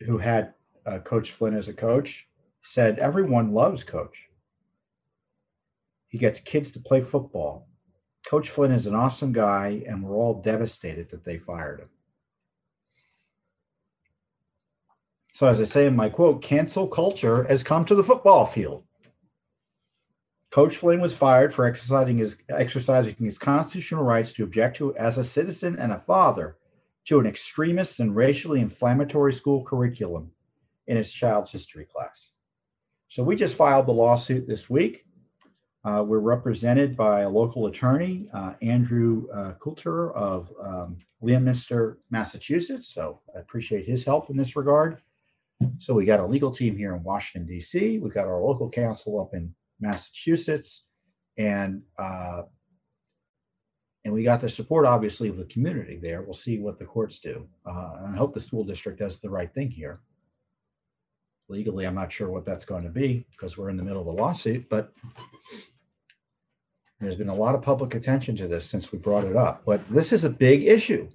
who 0.00 0.18
had 0.18 0.54
uh, 0.84 0.98
Coach 0.98 1.30
Flynn 1.32 1.56
as 1.56 1.68
a 1.68 1.72
coach 1.72 2.26
said 2.62 2.98
everyone 2.98 3.52
loves 3.52 3.84
Coach. 3.84 4.28
He 6.08 6.18
gets 6.18 6.40
kids 6.40 6.70
to 6.72 6.80
play 6.80 7.00
football. 7.00 7.68
Coach 8.26 8.50
Flynn 8.50 8.72
is 8.72 8.86
an 8.86 8.94
awesome 8.94 9.32
guy, 9.32 9.82
and 9.86 10.02
we're 10.02 10.16
all 10.16 10.42
devastated 10.42 11.10
that 11.10 11.24
they 11.24 11.38
fired 11.38 11.80
him. 11.80 11.88
So, 15.34 15.46
as 15.46 15.60
I 15.60 15.64
say 15.64 15.86
in 15.86 15.96
my 15.96 16.08
quote, 16.08 16.42
cancel 16.42 16.86
culture 16.86 17.44
has 17.44 17.64
come 17.64 17.84
to 17.86 17.94
the 17.94 18.04
football 18.04 18.46
field. 18.46 18.84
Coach 20.52 20.76
Flynn 20.76 21.00
was 21.00 21.14
fired 21.14 21.54
for 21.54 21.64
exercising 21.64 22.18
his 22.18 22.36
exercising 22.50 23.16
his 23.18 23.38
constitutional 23.38 24.04
rights 24.04 24.34
to 24.34 24.44
object 24.44 24.76
to 24.76 24.94
as 24.96 25.16
a 25.16 25.24
citizen 25.24 25.76
and 25.78 25.90
a 25.90 26.00
father 26.00 26.58
to 27.06 27.18
an 27.18 27.26
extremist 27.26 28.00
and 28.00 28.14
racially 28.14 28.60
inflammatory 28.60 29.32
school 29.32 29.64
curriculum 29.64 30.30
in 30.86 30.98
his 30.98 31.10
child's 31.10 31.50
history 31.50 31.86
class. 31.86 32.32
So 33.08 33.22
we 33.22 33.34
just 33.34 33.54
filed 33.54 33.86
the 33.86 33.92
lawsuit 33.92 34.46
this 34.46 34.68
week. 34.68 35.06
Uh, 35.84 36.04
we're 36.06 36.18
represented 36.18 36.96
by 36.96 37.22
a 37.22 37.28
local 37.28 37.66
attorney, 37.66 38.28
uh, 38.34 38.52
Andrew 38.60 39.28
uh, 39.34 39.52
Coulter 39.54 40.12
of 40.12 40.52
um, 40.62 40.98
Leominster, 41.22 41.98
Massachusetts. 42.10 42.88
So 42.88 43.20
I 43.34 43.40
appreciate 43.40 43.86
his 43.86 44.04
help 44.04 44.28
in 44.28 44.36
this 44.36 44.54
regard. 44.54 45.00
So 45.78 45.94
we 45.94 46.04
got 46.04 46.20
a 46.20 46.26
legal 46.26 46.52
team 46.52 46.76
here 46.76 46.94
in 46.94 47.02
Washington, 47.02 47.48
D.C. 47.48 47.98
We've 47.98 48.14
got 48.14 48.26
our 48.26 48.40
local 48.40 48.68
counsel 48.68 49.20
up 49.20 49.34
in 49.34 49.54
Massachusetts, 49.82 50.84
and 51.36 51.82
uh, 51.98 52.42
and 54.04 54.14
we 54.14 54.24
got 54.24 54.40
the 54.40 54.48
support, 54.48 54.86
obviously, 54.86 55.28
of 55.28 55.36
the 55.36 55.44
community 55.44 55.98
there. 56.00 56.22
We'll 56.22 56.34
see 56.34 56.58
what 56.58 56.78
the 56.78 56.84
courts 56.84 57.18
do, 57.18 57.46
uh, 57.66 57.92
and 57.98 58.14
I 58.14 58.16
hope 58.16 58.32
the 58.34 58.40
school 58.40 58.64
district 58.64 58.98
does 58.98 59.18
the 59.18 59.30
right 59.30 59.52
thing 59.52 59.70
here. 59.70 60.00
Legally, 61.48 61.86
I'm 61.86 61.94
not 61.94 62.10
sure 62.10 62.30
what 62.30 62.46
that's 62.46 62.64
going 62.64 62.84
to 62.84 62.90
be 62.90 63.26
because 63.30 63.58
we're 63.58 63.68
in 63.68 63.76
the 63.76 63.82
middle 63.82 64.00
of 64.00 64.06
a 64.06 64.10
lawsuit, 64.10 64.68
but 64.70 64.92
there's 67.00 67.16
been 67.16 67.28
a 67.28 67.34
lot 67.34 67.54
of 67.54 67.62
public 67.62 67.94
attention 67.94 68.36
to 68.36 68.48
this 68.48 68.64
since 68.64 68.92
we 68.92 68.98
brought 68.98 69.24
it 69.24 69.36
up. 69.36 69.62
But 69.66 69.86
this 69.90 70.12
is 70.12 70.24
a 70.24 70.30
big 70.30 70.62
issue. 70.62 71.08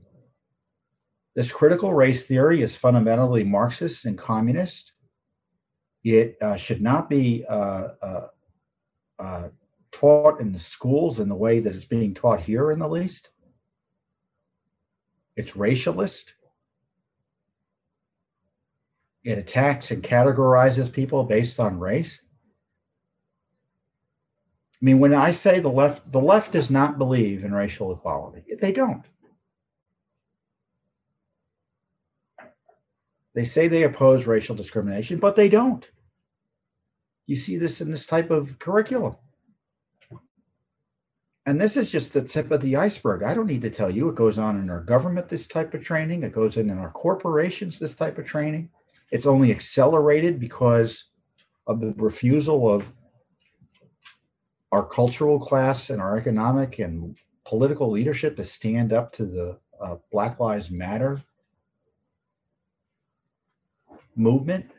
This 1.36 1.52
critical 1.52 1.94
race 1.94 2.26
theory 2.26 2.62
is 2.62 2.76
fundamentally 2.76 3.44
Marxist 3.44 4.06
and 4.06 4.18
communist. 4.18 4.92
It 6.04 6.36
uh, 6.42 6.56
should 6.56 6.82
not 6.82 7.10
be 7.10 7.46
uh, 7.48 7.90
uh, 9.20 9.50
taught 9.92 10.40
in 10.40 10.52
the 10.52 10.60
schools 10.60 11.20
in 11.20 11.30
the 11.30 11.36
way 11.36 11.60
that 11.60 11.76
it's 11.76 11.86
being 11.86 12.14
taught 12.14 12.42
here, 12.42 12.72
in 12.72 12.80
the 12.80 12.88
least. 12.88 13.30
It's 15.36 15.52
racialist. 15.52 16.32
It 19.24 19.38
attacks 19.38 19.92
and 19.92 20.04
categorizes 20.04 20.92
people 20.92 21.24
based 21.24 21.60
on 21.60 21.80
race. 21.80 22.20
I 24.82 24.86
mean, 24.86 25.00
when 25.00 25.14
I 25.14 25.32
say 25.32 25.60
the 25.60 25.70
left, 25.70 26.12
the 26.12 26.22
left 26.22 26.52
does 26.52 26.70
not 26.70 26.98
believe 26.98 27.44
in 27.44 27.54
racial 27.54 27.92
equality. 27.92 28.44
They 28.62 28.72
don't. 28.72 29.04
They 33.34 33.46
say 33.46 33.68
they 33.68 33.84
oppose 33.84 34.26
racial 34.26 34.56
discrimination, 34.56 35.20
but 35.20 35.36
they 35.36 35.50
don't. 35.50 35.90
You 37.28 37.36
see 37.36 37.58
this 37.58 37.82
in 37.82 37.92
this 37.92 38.06
type 38.06 38.32
of 38.32 38.58
curriculum. 38.58 39.16
And 41.46 41.62
this 41.62 41.78
is 41.78 41.92
just 41.92 42.12
the 42.12 42.22
tip 42.22 42.52
of 42.52 42.62
the 42.62 42.76
iceberg. 42.76 43.24
I 43.24 43.34
don't 43.34 43.48
need 43.48 43.62
to 43.62 43.70
tell 43.70 43.90
you. 43.90 44.10
It 44.10 44.16
goes 44.16 44.38
on 44.38 44.60
in 44.60 44.70
our 44.70 44.82
government, 44.82 45.30
this 45.30 45.48
type 45.48 45.74
of 45.74 45.84
training. 45.84 46.24
It 46.24 46.34
goes 46.34 46.58
in 46.58 46.70
in 46.70 46.78
our 46.78 46.92
corporations, 46.92 47.80
this 47.80 47.96
type 47.96 48.18
of 48.18 48.26
training. 48.26 48.70
It's 49.12 49.26
only 49.26 49.52
accelerated 49.52 50.40
because 50.40 51.06
of 51.68 51.80
the 51.80 51.94
refusal 51.96 52.70
of 52.70 52.86
our 54.74 54.86
cultural 54.86 55.40
class 55.40 55.90
and 55.90 56.02
our 56.02 56.18
economic 56.18 56.80
and 56.80 57.18
political 57.46 57.90
leadership 57.90 58.36
to 58.36 58.44
stand 58.44 58.92
up 58.92 59.14
to 59.14 59.26
the 59.26 59.58
uh, 59.82 59.96
Black 60.12 60.40
Lives 60.42 60.70
Matter 60.70 61.22
movement. 64.18 64.72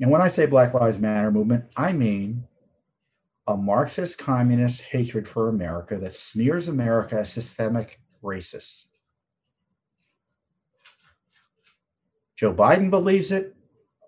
And 0.00 0.10
when 0.10 0.22
I 0.22 0.28
say 0.28 0.46
Black 0.46 0.72
Lives 0.74 0.98
Matter 0.98 1.30
movement, 1.30 1.64
I 1.76 1.92
mean 1.92 2.44
a 3.46 3.56
Marxist 3.56 4.18
communist 4.18 4.80
hatred 4.82 5.28
for 5.28 5.48
America 5.48 5.96
that 5.98 6.14
smears 6.14 6.68
America 6.68 7.18
as 7.18 7.32
systemic 7.32 8.00
racist. 8.22 8.84
Joe 12.36 12.54
Biden 12.54 12.90
believes 12.90 13.32
it. 13.32 13.54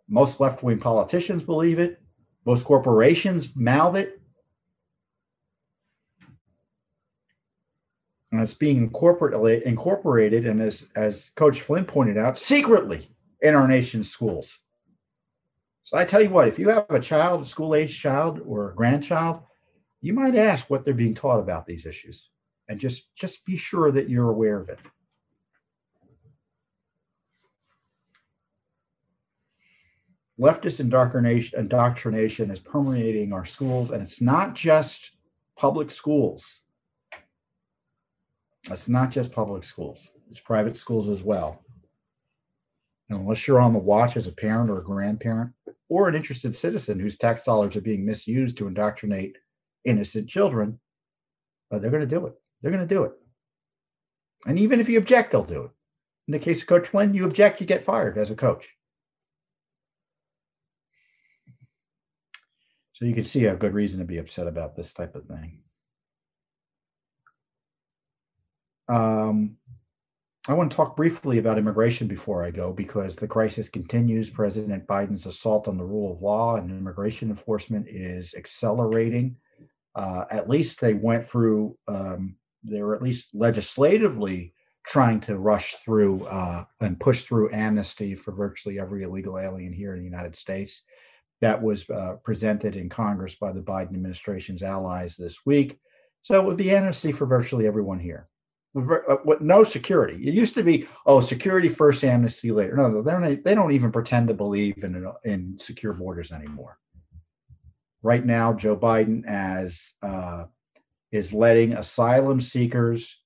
Most 0.09 0.41
left 0.41 0.63
wing 0.63 0.79
politicians 0.79 1.43
believe 1.43 1.79
it. 1.79 2.01
Most 2.47 2.65
corporations 2.65 3.49
mouth 3.55 3.97
it. 3.97 4.23
and 8.33 8.41
it's 8.41 8.55
being 8.55 8.79
incorporated, 8.79 9.63
incorporated 9.65 10.47
and 10.47 10.61
as, 10.61 10.87
as 10.97 11.31
Coach 11.37 11.61
Flynn 11.61 11.85
pointed 11.85 12.17
out, 12.17 12.39
secretly 12.39 13.11
in 13.43 13.55
our 13.55 13.69
nation's 13.69 14.11
schools. 14.11 14.59
So 15.85 15.97
I 15.97 16.05
tell 16.05 16.23
you 16.23 16.31
what, 16.31 16.49
if 16.49 16.59
you 16.59 16.69
have 16.69 16.87
a 16.91 17.01
child, 17.01 17.43
a 17.43 17.45
school 17.45 17.75
age 17.75 18.01
child 18.01 18.41
or 18.47 18.71
a 18.71 18.75
grandchild, 18.75 19.41
you 20.01 20.13
might 20.13 20.37
ask 20.37 20.69
what 20.71 20.85
they're 20.85 20.95
being 20.95 21.15
taught 21.15 21.41
about 21.41 21.67
these 21.67 21.87
issues 21.87 22.29
and 22.69 22.79
just, 22.79 23.15
just 23.15 23.45
be 23.45 23.57
sure 23.57 23.91
that 23.93 24.09
you're 24.09 24.31
aware 24.31 24.61
of 24.61 24.69
it. 24.69 24.79
Leftist 30.41 30.81
indoctrination, 30.81 31.59
indoctrination 31.59 32.51
is 32.51 32.59
permeating 32.59 33.33
our 33.33 33.45
schools, 33.45 33.91
and 33.91 34.03
it's 34.03 34.21
not 34.21 34.55
just 34.55 35.13
public 35.57 35.91
schools 35.91 36.63
it's 38.71 38.89
not 38.89 39.11
just 39.11 39.33
public 39.33 39.65
schools, 39.65 40.09
it's 40.29 40.41
private 40.41 40.77
schools 40.77 41.09
as 41.09 41.23
well. 41.23 41.62
Unless 43.13 43.47
you're 43.47 43.61
on 43.61 43.73
the 43.73 43.79
watch 43.79 44.17
as 44.17 44.27
a 44.27 44.33
parent 44.33 44.71
or 44.71 44.79
a 44.79 44.85
grandparent 44.85 45.53
or 45.89 46.09
an 46.09 46.15
interested 46.15 46.57
citizen 46.57 46.99
whose 46.99 47.17
tax 47.17 47.43
dollars 47.43 47.77
are 47.77 47.81
being 47.83 48.05
misused 48.05 48.57
to 48.59 48.67
indoctrinate 48.67 49.37
innocent 49.85 50.29
children, 50.29 50.81
uh, 51.71 51.79
they're 51.79 51.91
going 51.91 52.07
to 52.09 52.15
do 52.15 52.27
it. 52.27 52.35
They're 52.61 52.73
going 52.73 52.87
to 52.87 52.95
do 52.95 53.05
it. 53.05 53.13
And 54.47 54.59
even 54.59 54.81
if 54.81 54.89
you 54.89 54.99
object, 54.99 55.33
they'll 55.33 55.45
do 55.45 55.65
it. 55.65 55.71
In 56.29 56.33
the 56.33 56.39
case 56.39 56.63
of 56.63 56.69
Coach 56.69 56.89
Flynn, 56.89 57.15
you 57.15 57.25
object, 57.25 57.61
you 57.61 57.67
get 57.67 57.85
fired 57.85 58.17
as 58.19 58.31
a 58.31 58.35
coach. 58.35 58.69
So 62.95 63.05
you 63.05 63.15
can 63.15 63.25
see 63.25 63.47
a 63.47 63.57
good 63.57 63.75
reason 63.75 63.99
to 63.99 64.05
be 64.05 64.19
upset 64.19 64.47
about 64.47 64.77
this 64.77 64.93
type 64.93 65.17
of 65.17 65.27
thing. 65.27 65.59
Um, 68.89 69.57
I 70.49 70.55
want 70.55 70.73
to 70.73 70.77
talk 70.77 70.97
briefly 70.97 71.39
about 71.39 71.57
immigration 71.57 72.09
before 72.09 72.43
I 72.43 72.51
go 72.51 72.73
because 72.73 73.15
the 73.15 73.29
crisis 73.29 73.69
continues. 73.69 74.29
President 74.29 74.89
Biden's 74.89 75.27
assault 75.27 75.69
on 75.69 75.79
the 75.79 75.85
rule 75.85 76.13
of 76.13 76.21
law 76.21 76.57
and 76.57 76.69
immigration 76.69 77.31
enforcement 77.31 77.87
is 77.89 78.35
accelerating. 78.35 79.37
Uh, 79.95 80.25
at 80.33 80.51
least 80.51 80.81
they 80.81 80.95
went 80.95 81.29
through, 81.29 81.79
um, 81.87 82.35
they 82.65 82.83
were 82.83 82.97
at 82.97 83.03
least 83.03 83.29
legislatively 83.35 84.53
trying 84.85 85.21
to 85.21 85.39
rush 85.39 85.77
through 85.77 86.25
uh, 86.25 86.65
and 86.81 86.99
push 86.99 87.23
through 87.23 87.53
amnesty 87.53 88.17
for 88.17 88.33
virtually 88.33 88.81
every 88.81 89.05
illegal 89.05 89.39
alien 89.39 89.73
here 89.73 89.95
in 89.95 90.01
the 90.01 90.05
United 90.05 90.35
States. 90.35 90.83
That 91.41 91.63
was 91.63 91.89
uh, 91.89 92.17
presented 92.25 92.75
in 92.75 92.89
Congress 92.89 93.37
by 93.37 93.53
the 93.53 93.61
Biden 93.61 93.95
administration's 93.95 94.65
allies 94.65 95.15
this 95.17 95.47
week. 95.47 95.79
So 96.23 96.35
it 96.35 96.45
would 96.45 96.57
be 96.57 96.73
amnesty 96.73 97.13
for 97.13 97.27
virtually 97.27 97.69
everyone 97.69 98.01
here. 98.01 98.29
With, 98.75 98.91
uh, 98.91 99.17
no 99.41 99.65
security. 99.65 100.27
It 100.27 100.33
used 100.33 100.55
to 100.55 100.63
be, 100.63 100.89
oh, 101.05 101.21
security 101.21 101.69
first, 101.69 102.05
amnesty 102.05 102.51
later. 102.51 102.75
No, 102.75 103.03
they 103.03 103.11
don't, 103.11 103.45
they 103.45 103.55
don't 103.55 103.73
even 103.73 103.93
pretend 103.93 104.29
to 104.29 104.35
believe 104.35 104.83
in, 104.83 105.07
in 105.25 105.59
secure 105.59 105.93
borders 105.93 106.33
anymore. 106.33 106.79
Right 108.03 108.25
now, 108.25 108.55
Joe 108.55 108.77
Biden 108.77 109.27
as 109.27 109.93
uh, 110.03 110.45
is 111.13 111.35
letting 111.35 111.75
asylum 111.75 112.41
seekers 112.41 113.19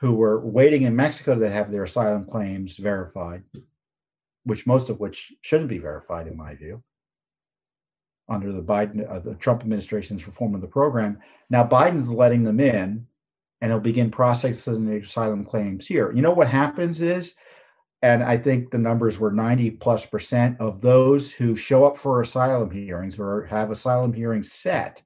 who 0.00 0.14
were 0.14 0.44
waiting 0.44 0.82
in 0.82 0.96
Mexico 0.96 1.38
to 1.38 1.48
have 1.48 1.70
their 1.70 1.84
asylum 1.84 2.24
claims 2.24 2.76
verified, 2.76 3.44
which 4.44 4.66
most 4.66 4.90
of 4.90 4.98
which 4.98 5.32
shouldn't 5.42 5.68
be 5.68 5.78
verified 5.78 6.26
in 6.26 6.36
my 6.36 6.54
view, 6.54 6.82
under 8.28 8.50
the 8.50 8.62
Biden, 8.62 9.08
uh, 9.08 9.20
the 9.20 9.34
Trump 9.34 9.62
administration's 9.62 10.26
reform 10.26 10.54
of 10.54 10.60
the 10.60 10.66
program. 10.66 11.18
Now 11.48 11.64
Biden's 11.64 12.10
letting 12.10 12.42
them 12.42 12.58
in, 12.60 13.06
and 13.60 13.70
he'll 13.70 13.80
begin 13.80 14.10
processing 14.10 14.86
the 14.86 14.98
asylum 14.98 15.44
claims 15.44 15.86
here. 15.86 16.12
You 16.12 16.22
know 16.22 16.32
what 16.32 16.48
happens 16.48 17.00
is, 17.00 17.34
and 18.02 18.22
I 18.22 18.38
think 18.38 18.70
the 18.70 18.78
numbers 18.78 19.18
were 19.18 19.30
90 19.30 19.72
plus 19.72 20.06
percent 20.06 20.60
of 20.60 20.80
those 20.80 21.30
who 21.30 21.54
show 21.54 21.84
up 21.84 21.98
for 21.98 22.20
asylum 22.20 22.70
hearings 22.70 23.18
or 23.18 23.44
have 23.46 23.70
asylum 23.70 24.12
hearings 24.12 24.52
set 24.52 25.02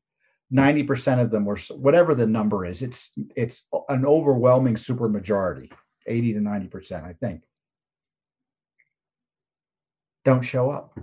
90% 0.52 1.20
of 1.20 1.30
them 1.30 1.44
were 1.44 1.58
whatever 1.76 2.14
the 2.14 2.26
number 2.26 2.64
is 2.64 2.82
it's 2.82 3.10
it's 3.34 3.64
an 3.88 4.06
overwhelming 4.06 4.76
super 4.76 5.08
majority 5.08 5.70
80 6.06 6.34
to 6.34 6.40
90% 6.40 7.04
i 7.04 7.12
think 7.14 7.42
don't 10.24 10.42
show 10.42 10.70
up 10.70 10.98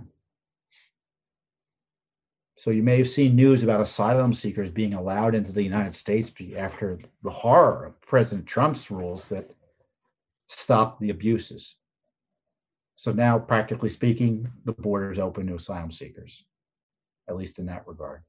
so 2.62 2.70
you 2.70 2.84
may 2.84 2.96
have 2.96 3.08
seen 3.08 3.34
news 3.34 3.64
about 3.64 3.80
asylum 3.80 4.32
seekers 4.32 4.70
being 4.70 4.94
allowed 4.94 5.34
into 5.34 5.50
the 5.50 5.62
united 5.62 5.94
states 5.94 6.30
after 6.56 7.00
the 7.24 7.30
horror 7.30 7.86
of 7.86 8.00
president 8.00 8.46
trump's 8.46 8.88
rules 8.88 9.26
that 9.26 9.50
stop 10.48 11.00
the 11.00 11.10
abuses 11.10 11.74
so 12.94 13.10
now 13.10 13.36
practically 13.36 13.88
speaking 13.88 14.48
the 14.64 14.72
border 14.72 15.10
is 15.10 15.18
open 15.18 15.46
to 15.46 15.56
asylum 15.56 15.90
seekers 15.90 16.44
at 17.28 17.36
least 17.36 17.58
in 17.58 17.66
that 17.66 17.86
regard 17.88 18.22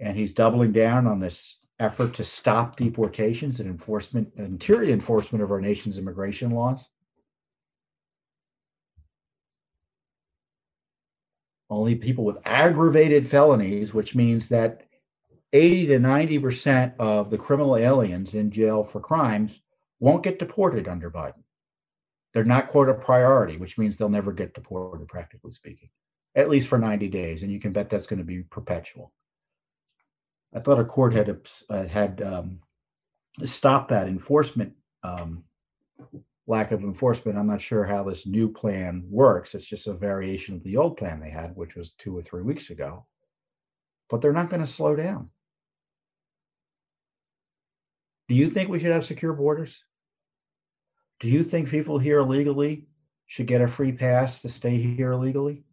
and 0.00 0.16
he's 0.16 0.32
doubling 0.32 0.72
down 0.72 1.06
on 1.06 1.20
this 1.20 1.58
effort 1.78 2.12
to 2.14 2.24
stop 2.24 2.76
deportations 2.76 3.60
and 3.60 3.68
enforcement, 3.68 4.30
interior 4.36 4.92
enforcement 4.92 5.42
of 5.42 5.50
our 5.50 5.60
nation's 5.60 5.98
immigration 5.98 6.50
laws. 6.50 6.88
Only 11.70 11.94
people 11.94 12.24
with 12.24 12.38
aggravated 12.44 13.28
felonies, 13.28 13.94
which 13.94 14.14
means 14.14 14.48
that 14.48 14.82
80 15.52 15.86
to 15.86 15.98
90% 15.98 16.94
of 16.98 17.30
the 17.30 17.38
criminal 17.38 17.76
aliens 17.76 18.34
in 18.34 18.50
jail 18.50 18.84
for 18.84 19.00
crimes 19.00 19.60
won't 20.00 20.24
get 20.24 20.38
deported 20.38 20.88
under 20.88 21.10
Biden. 21.10 21.42
They're 22.32 22.44
not 22.44 22.68
quote 22.68 22.88
a 22.88 22.94
priority, 22.94 23.56
which 23.56 23.78
means 23.78 23.96
they'll 23.96 24.08
never 24.08 24.32
get 24.32 24.54
deported, 24.54 25.06
practically 25.08 25.52
speaking, 25.52 25.90
at 26.34 26.48
least 26.48 26.68
for 26.68 26.78
90 26.78 27.08
days. 27.08 27.42
And 27.42 27.52
you 27.52 27.60
can 27.60 27.72
bet 27.72 27.90
that's 27.90 28.06
going 28.06 28.18
to 28.18 28.24
be 28.24 28.42
perpetual. 28.42 29.12
I 30.54 30.60
thought 30.60 30.80
a 30.80 30.84
court 30.84 31.12
had 31.12 31.48
uh, 31.68 31.86
had 31.86 32.22
um, 32.22 32.60
stopped 33.44 33.90
that 33.90 34.08
enforcement 34.08 34.72
um, 35.02 35.44
lack 36.50 36.72
of 36.72 36.82
enforcement. 36.82 37.38
I'm 37.38 37.46
not 37.46 37.60
sure 37.60 37.84
how 37.84 38.04
this 38.04 38.26
new 38.26 38.52
plan 38.52 39.04
works. 39.08 39.54
It's 39.54 39.64
just 39.64 39.86
a 39.86 39.94
variation 39.94 40.56
of 40.56 40.62
the 40.64 40.76
old 40.76 40.96
plan 40.96 41.20
they 41.20 41.30
had, 41.30 41.56
which 41.56 41.76
was 41.76 41.92
two 41.92 42.16
or 42.16 42.22
three 42.22 42.42
weeks 42.42 42.70
ago. 42.70 43.06
But 44.08 44.20
they're 44.20 44.32
not 44.32 44.50
going 44.50 44.60
to 44.60 44.66
slow 44.66 44.96
down. 44.96 45.30
Do 48.28 48.34
you 48.34 48.50
think 48.50 48.68
we 48.68 48.78
should 48.78 48.92
have 48.92 49.06
secure 49.06 49.32
borders? 49.32 49.82
Do 51.20 51.28
you 51.28 51.44
think 51.44 51.68
people 51.68 51.98
here 51.98 52.18
illegally 52.18 52.86
should 53.26 53.46
get 53.46 53.60
a 53.60 53.68
free 53.68 53.92
pass 53.92 54.42
to 54.42 54.48
stay 54.48 54.76
here 54.76 55.12
illegally? 55.12 55.64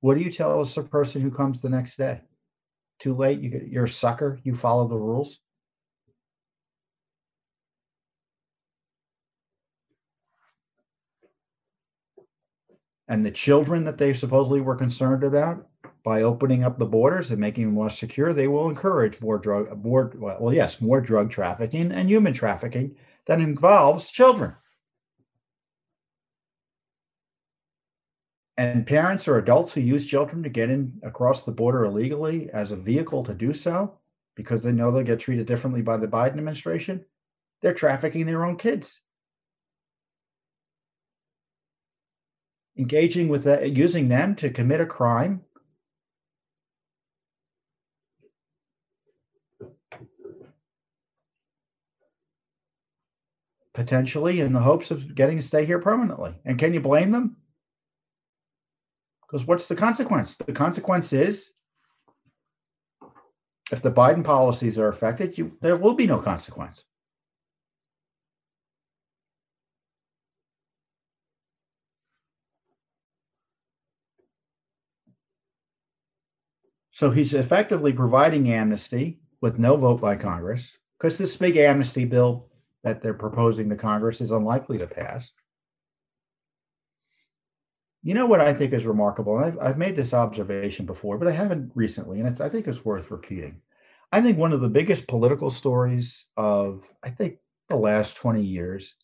What 0.00 0.18
do 0.18 0.20
you 0.22 0.30
tell 0.30 0.60
us 0.60 0.76
a 0.76 0.82
person 0.82 1.22
who 1.22 1.30
comes 1.30 1.60
the 1.60 1.68
next 1.68 1.96
day? 1.96 2.22
too 3.02 3.14
late. 3.14 3.40
You 3.40 3.50
get, 3.50 3.68
you're 3.68 3.84
a 3.84 3.88
sucker. 3.88 4.38
You 4.44 4.54
follow 4.54 4.86
the 4.86 4.96
rules. 4.96 5.38
And 13.12 13.26
the 13.26 13.30
children 13.30 13.84
that 13.84 13.98
they 13.98 14.14
supposedly 14.14 14.62
were 14.62 14.74
concerned 14.74 15.22
about 15.22 15.66
by 16.02 16.22
opening 16.22 16.64
up 16.64 16.78
the 16.78 16.86
borders 16.86 17.30
and 17.30 17.38
making 17.38 17.66
them 17.66 17.74
more 17.74 17.90
secure, 17.90 18.32
they 18.32 18.48
will 18.48 18.70
encourage 18.70 19.20
more 19.20 19.36
drug, 19.36 19.84
more 19.84 20.10
well, 20.16 20.50
yes, 20.50 20.80
more 20.80 20.98
drug 20.98 21.30
trafficking 21.30 21.92
and 21.92 22.08
human 22.08 22.32
trafficking 22.32 22.96
that 23.26 23.38
involves 23.38 24.10
children. 24.10 24.54
and 28.56 28.86
parents 28.86 29.28
or 29.28 29.36
adults 29.36 29.72
who 29.72 29.80
use 29.82 30.06
children 30.06 30.42
to 30.42 30.48
get 30.48 30.70
in 30.70 30.98
across 31.02 31.42
the 31.42 31.52
border 31.52 31.84
illegally 31.84 32.48
as 32.52 32.70
a 32.70 32.76
vehicle 32.76 33.24
to 33.24 33.34
do 33.34 33.52
so 33.52 33.98
because 34.36 34.62
they 34.62 34.72
know 34.72 34.90
they'll 34.90 35.02
get 35.02 35.20
treated 35.20 35.46
differently 35.46 35.82
by 35.82 35.98
the 35.98 36.06
Biden 36.06 36.38
administration, 36.38 37.04
they're 37.60 37.74
trafficking 37.74 38.24
their 38.24 38.44
own 38.44 38.56
kids. 38.56 39.00
Engaging 42.78 43.28
with 43.28 43.44
that, 43.44 43.72
using 43.72 44.08
them 44.08 44.34
to 44.36 44.48
commit 44.50 44.80
a 44.80 44.86
crime. 44.86 45.42
Potentially 53.74 54.40
in 54.40 54.52
the 54.52 54.60
hopes 54.60 54.90
of 54.90 55.14
getting 55.14 55.38
to 55.38 55.46
stay 55.46 55.64
here 55.64 55.78
permanently. 55.78 56.34
And 56.44 56.58
can 56.58 56.74
you 56.74 56.80
blame 56.80 57.10
them? 57.10 57.36
Because 59.22 59.46
what's 59.46 59.68
the 59.68 59.76
consequence? 59.76 60.36
The 60.36 60.52
consequence 60.52 61.12
is 61.12 61.52
if 63.70 63.80
the 63.80 63.90
Biden 63.90 64.22
policies 64.22 64.78
are 64.78 64.88
affected, 64.88 65.38
you, 65.38 65.56
there 65.62 65.76
will 65.76 65.94
be 65.94 66.06
no 66.06 66.18
consequence. 66.18 66.84
So 77.02 77.10
he's 77.10 77.34
effectively 77.34 77.92
providing 77.92 78.52
amnesty 78.52 79.18
with 79.40 79.58
no 79.58 79.76
vote 79.76 80.00
by 80.00 80.14
Congress 80.14 80.70
because 80.96 81.18
this 81.18 81.36
big 81.36 81.56
amnesty 81.56 82.04
bill 82.04 82.46
that 82.84 83.02
they're 83.02 83.12
proposing 83.12 83.68
to 83.70 83.74
Congress 83.74 84.20
is 84.20 84.30
unlikely 84.30 84.78
to 84.78 84.86
pass. 84.86 85.28
You 88.04 88.14
know 88.14 88.26
what 88.26 88.40
I 88.40 88.54
think 88.54 88.72
is 88.72 88.86
remarkable, 88.86 89.36
and 89.36 89.46
I've, 89.46 89.58
I've 89.58 89.78
made 89.78 89.96
this 89.96 90.14
observation 90.14 90.86
before, 90.86 91.18
but 91.18 91.26
I 91.26 91.32
haven't 91.32 91.72
recently, 91.74 92.20
and 92.20 92.40
I 92.40 92.48
think 92.48 92.68
it's 92.68 92.84
worth 92.84 93.10
repeating. 93.10 93.62
I 94.12 94.20
think 94.20 94.38
one 94.38 94.52
of 94.52 94.60
the 94.60 94.68
biggest 94.68 95.08
political 95.08 95.50
stories 95.50 96.26
of, 96.36 96.84
I 97.02 97.10
think, 97.10 97.38
the 97.68 97.78
last 97.78 98.14
20 98.14 98.44
years 98.44 98.94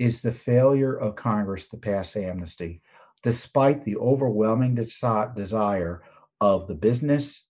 is 0.00 0.20
the 0.20 0.32
failure 0.32 0.96
of 0.96 1.14
Congress 1.14 1.68
to 1.68 1.76
pass 1.76 2.16
amnesty, 2.16 2.82
despite 3.22 3.84
the 3.84 3.98
overwhelming 3.98 4.74
desire 4.74 6.02
of 6.40 6.68
the 6.68 6.74
business 6.74 7.42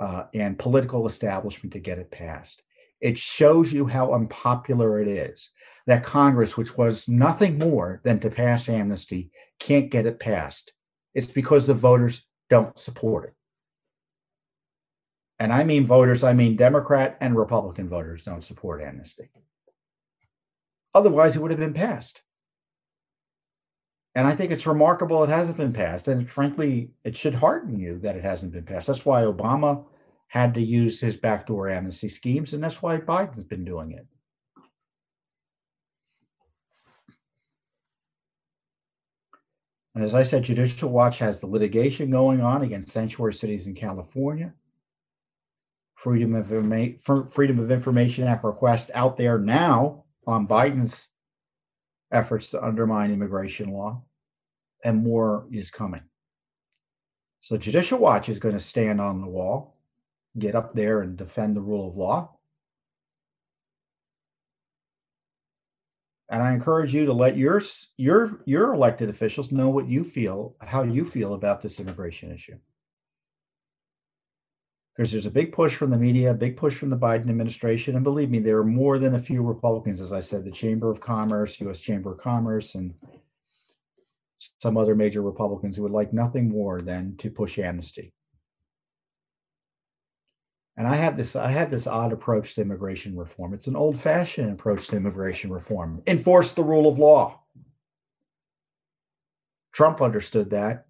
uh, 0.00 0.24
and 0.34 0.58
political 0.58 1.06
establishment 1.06 1.72
to 1.72 1.78
get 1.78 1.98
it 1.98 2.10
passed. 2.10 2.62
It 3.00 3.18
shows 3.18 3.72
you 3.72 3.86
how 3.86 4.14
unpopular 4.14 5.00
it 5.00 5.08
is 5.08 5.50
that 5.86 6.04
Congress, 6.04 6.56
which 6.56 6.76
was 6.76 7.08
nothing 7.08 7.58
more 7.58 8.00
than 8.04 8.20
to 8.20 8.30
pass 8.30 8.68
amnesty, 8.68 9.30
can't 9.58 9.90
get 9.90 10.06
it 10.06 10.20
passed. 10.20 10.72
It's 11.14 11.26
because 11.26 11.66
the 11.66 11.74
voters 11.74 12.24
don't 12.48 12.78
support 12.78 13.24
it. 13.24 13.34
And 15.38 15.52
I 15.52 15.64
mean 15.64 15.86
voters, 15.86 16.22
I 16.22 16.34
mean 16.34 16.56
Democrat 16.56 17.18
and 17.20 17.36
Republican 17.36 17.88
voters 17.88 18.22
don't 18.22 18.44
support 18.44 18.80
amnesty. 18.82 19.30
Otherwise, 20.94 21.34
it 21.34 21.42
would 21.42 21.50
have 21.50 21.60
been 21.60 21.74
passed. 21.74 22.20
And 24.14 24.26
I 24.26 24.34
think 24.34 24.50
it's 24.50 24.66
remarkable 24.66 25.24
it 25.24 25.30
hasn't 25.30 25.56
been 25.56 25.72
passed. 25.72 26.08
And 26.08 26.28
frankly, 26.28 26.90
it 27.02 27.16
should 27.16 27.34
hearten 27.34 27.78
you 27.78 27.98
that 28.00 28.16
it 28.16 28.22
hasn't 28.22 28.52
been 28.52 28.64
passed. 28.64 28.86
That's 28.86 29.06
why 29.06 29.22
Obama 29.22 29.84
had 30.28 30.54
to 30.54 30.62
use 30.62 31.00
his 31.00 31.16
backdoor 31.16 31.68
amnesty 31.68 32.08
schemes, 32.08 32.54
and 32.54 32.64
that's 32.64 32.80
why 32.80 32.96
Biden's 32.96 33.44
been 33.44 33.64
doing 33.64 33.92
it. 33.92 34.06
And 39.94 40.02
as 40.02 40.14
I 40.14 40.22
said, 40.22 40.42
Judicial 40.42 40.88
Watch 40.88 41.18
has 41.18 41.38
the 41.38 41.46
litigation 41.46 42.10
going 42.10 42.40
on 42.40 42.62
against 42.62 42.88
sanctuary 42.88 43.34
cities 43.34 43.66
in 43.66 43.74
California. 43.74 44.54
Freedom 45.96 46.34
of, 46.34 47.30
Freedom 47.30 47.58
of 47.58 47.70
Information 47.70 48.26
Act 48.26 48.42
request 48.42 48.90
out 48.94 49.18
there 49.18 49.38
now 49.38 50.04
on 50.26 50.48
Biden's 50.48 51.08
efforts 52.12 52.48
to 52.50 52.62
undermine 52.62 53.10
immigration 53.10 53.72
law, 53.72 54.02
and 54.84 55.02
more 55.02 55.46
is 55.50 55.70
coming. 55.70 56.02
So, 57.40 57.56
Judicial 57.56 57.98
Watch 57.98 58.28
is 58.28 58.38
going 58.38 58.54
to 58.54 58.60
stand 58.60 59.00
on 59.00 59.20
the 59.20 59.26
wall, 59.26 59.76
get 60.38 60.54
up 60.54 60.74
there 60.74 61.00
and 61.02 61.16
defend 61.16 61.56
the 61.56 61.60
rule 61.60 61.88
of 61.88 61.96
law. 61.96 62.36
And 66.30 66.42
I 66.42 66.52
encourage 66.52 66.94
you 66.94 67.04
to 67.06 67.12
let 67.12 67.36
your 67.36 67.60
your 67.98 68.40
your 68.46 68.72
elected 68.72 69.10
officials 69.10 69.52
know 69.52 69.68
what 69.68 69.88
you 69.88 70.02
feel, 70.02 70.56
how 70.60 70.82
you 70.82 71.04
feel 71.04 71.34
about 71.34 71.60
this 71.60 71.78
immigration 71.78 72.32
issue. 72.32 72.58
Because 74.94 75.10
there's 75.10 75.26
a 75.26 75.30
big 75.30 75.52
push 75.52 75.74
from 75.74 75.90
the 75.90 75.96
media, 75.96 76.34
big 76.34 76.56
push 76.56 76.76
from 76.76 76.90
the 76.90 76.98
Biden 76.98 77.30
administration, 77.30 77.94
and 77.94 78.04
believe 78.04 78.30
me, 78.30 78.40
there 78.40 78.58
are 78.58 78.64
more 78.64 78.98
than 78.98 79.14
a 79.14 79.18
few 79.18 79.42
Republicans, 79.42 80.00
as 80.02 80.12
I 80.12 80.20
said, 80.20 80.44
the 80.44 80.50
Chamber 80.50 80.90
of 80.90 81.00
Commerce, 81.00 81.58
U.S. 81.60 81.80
Chamber 81.80 82.12
of 82.12 82.18
Commerce, 82.18 82.74
and 82.74 82.92
some 84.58 84.76
other 84.76 84.94
major 84.94 85.22
Republicans 85.22 85.76
who 85.76 85.82
would 85.82 85.92
like 85.92 86.12
nothing 86.12 86.50
more 86.50 86.80
than 86.80 87.16
to 87.18 87.30
push 87.30 87.58
amnesty. 87.58 88.12
And 90.76 90.86
I 90.86 90.96
have 90.96 91.16
this 91.16 91.36
I 91.36 91.50
have 91.50 91.70
this 91.70 91.86
odd 91.86 92.12
approach 92.12 92.54
to 92.54 92.62
immigration 92.62 93.16
reform. 93.16 93.52
It's 93.54 93.66
an 93.66 93.76
old-fashioned 93.76 94.52
approach 94.52 94.88
to 94.88 94.96
immigration 94.96 95.52
reform. 95.52 96.02
Enforce 96.06 96.52
the 96.52 96.64
rule 96.64 96.90
of 96.90 96.98
law. 96.98 97.40
Trump 99.72 100.02
understood 100.02 100.50
that. 100.50 100.86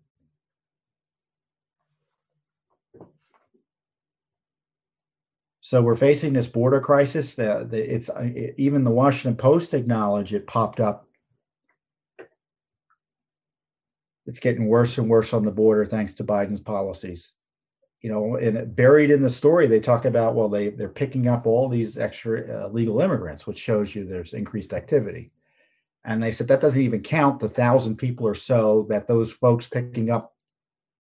So 5.73 5.81
we're 5.81 5.97
facing 5.97 6.35
this 6.35 6.49
border 6.49 6.81
crisis. 6.83 7.39
Uh, 7.39 7.67
it's 7.73 8.11
uh, 8.11 8.29
even 8.59 8.85
the 8.85 8.91
Washington 8.91 9.39
Post 9.39 9.73
acknowledged 9.73 10.35
it 10.35 10.47
popped 10.47 10.81
up. 10.81 11.09
It's 14.27 14.39
getting 14.39 14.67
worse 14.67 14.99
and 14.99 15.09
worse 15.09 15.33
on 15.33 15.47
the 15.47 15.51
border 15.51 15.87
thanks 15.87 16.13
to 16.17 16.25
Biden's 16.25 16.61
policies 16.61 17.33
you 18.03 18.11
know, 18.11 18.37
and 18.37 18.77
buried 18.77 19.11
in 19.11 19.23
the 19.23 19.31
story, 19.31 19.67
they 19.67 19.81
talk 19.81 20.05
about 20.05 20.35
well, 20.35 20.51
they 20.51 20.69
they're 20.69 20.91
picking 20.91 21.27
up 21.27 21.47
all 21.47 21.71
these 21.71 21.97
extra 21.97 22.67
uh, 22.67 22.69
legal 22.69 23.01
immigrants, 23.01 23.47
which 23.47 23.59
shows 23.59 23.95
you 23.95 24.05
there's 24.05 24.35
increased 24.35 24.75
activity. 24.75 25.31
And 26.05 26.23
they 26.23 26.33
said 26.33 26.49
that 26.49 26.61
doesn't 26.61 26.83
even 26.83 27.01
count 27.01 27.41
the 27.41 27.49
thousand 27.49 27.97
people 27.97 28.27
or 28.27 28.35
so 28.35 28.85
that 28.91 29.09
those 29.09 29.33
folks 29.33 29.69
picking 29.69 30.11
up 30.11 30.37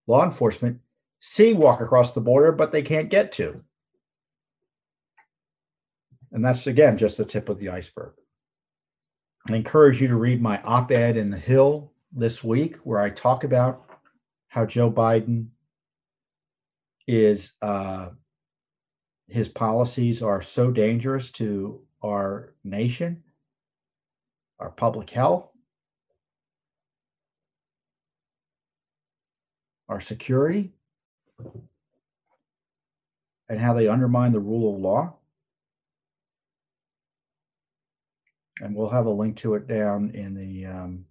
law 0.06 0.24
enforcement 0.24 0.80
see 1.18 1.52
walk 1.52 1.82
across 1.82 2.12
the 2.12 2.22
border, 2.22 2.52
but 2.52 2.72
they 2.72 2.80
can't 2.80 3.10
get 3.10 3.32
to. 3.32 3.62
And 6.32 6.44
that's 6.44 6.66
again 6.66 6.96
just 6.96 7.18
the 7.18 7.24
tip 7.24 7.48
of 7.48 7.58
the 7.58 7.68
iceberg. 7.68 8.14
I 9.48 9.56
encourage 9.56 10.00
you 10.00 10.08
to 10.08 10.16
read 10.16 10.40
my 10.40 10.60
op 10.62 10.90
ed 10.90 11.16
in 11.16 11.30
The 11.30 11.38
Hill 11.38 11.92
this 12.12 12.42
week, 12.42 12.76
where 12.84 13.00
I 13.00 13.10
talk 13.10 13.44
about 13.44 13.84
how 14.48 14.64
Joe 14.64 14.90
Biden 14.90 15.48
is 17.06 17.52
uh, 17.60 18.10
his 19.28 19.48
policies 19.48 20.22
are 20.22 20.42
so 20.42 20.70
dangerous 20.70 21.30
to 21.32 21.80
our 22.02 22.54
nation, 22.64 23.22
our 24.58 24.70
public 24.70 25.10
health, 25.10 25.50
our 29.88 30.00
security, 30.00 30.72
and 33.48 33.60
how 33.60 33.74
they 33.74 33.88
undermine 33.88 34.32
the 34.32 34.40
rule 34.40 34.74
of 34.74 34.80
law. 34.80 35.16
And 38.62 38.74
we'll 38.74 38.88
have 38.88 39.06
a 39.06 39.10
link 39.10 39.36
to 39.38 39.54
it 39.54 39.66
down 39.66 40.10
in 40.14 40.34
the 40.34 40.66
um, 40.66 41.04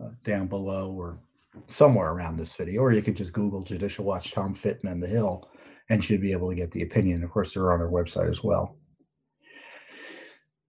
uh, 0.00 0.10
down 0.24 0.46
below 0.46 0.92
or 0.92 1.18
somewhere 1.66 2.12
around 2.12 2.36
this 2.36 2.52
video, 2.52 2.80
or 2.80 2.92
you 2.92 3.02
could 3.02 3.16
just 3.16 3.32
Google 3.32 3.62
Judicial 3.62 4.04
Watch 4.04 4.32
Tom 4.32 4.54
Fitton 4.54 4.88
and 4.88 5.02
the 5.02 5.06
Hill 5.06 5.48
and 5.90 6.02
should 6.02 6.20
be 6.20 6.32
able 6.32 6.48
to 6.48 6.56
get 6.56 6.70
the 6.70 6.82
opinion. 6.82 7.22
Of 7.22 7.30
course, 7.30 7.52
they're 7.52 7.72
on 7.72 7.80
our 7.80 7.90
website 7.90 8.30
as 8.30 8.42
well. 8.42 8.76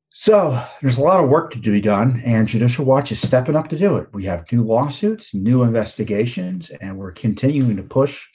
So 0.10 0.62
there's 0.82 0.98
a 0.98 1.04
lot 1.04 1.22
of 1.22 1.30
work 1.30 1.52
to 1.52 1.60
be 1.60 1.82
done, 1.82 2.22
and 2.26 2.48
Judicial 2.48 2.86
Watch 2.86 3.12
is 3.12 3.22
stepping 3.22 3.56
up 3.56 3.68
to 3.70 3.78
do 3.78 3.98
it. 3.98 4.08
We 4.14 4.24
have 4.26 4.50
new 4.52 4.64
lawsuits, 4.64 5.34
new 5.34 5.64
investigations, 5.64 6.72
and 6.82 6.98
we're 6.98 7.12
continuing 7.12 7.76
to 7.76 7.84
push 7.84 8.26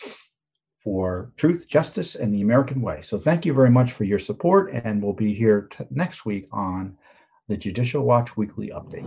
for 0.85 1.33
truth, 1.37 1.67
justice, 1.69 2.17
and 2.17 2.35
the 2.35 2.43
American 2.43 2.83
way. 2.83 3.01
So 3.03 3.19
thank 3.19 3.47
you 3.47 3.55
very 3.55 3.71
much 3.71 3.93
for 3.93 4.05
your 4.05 4.19
support, 4.19 4.73
and 4.73 5.03
we'll 5.03 5.15
be 5.15 5.33
here 5.35 5.69
t- 5.71 5.85
next 5.91 6.27
week 6.27 6.49
on 6.53 6.99
the 7.51 7.57
Judicial 7.57 8.05
Watch 8.05 8.37
Weekly 8.37 8.71
Update. 8.73 9.05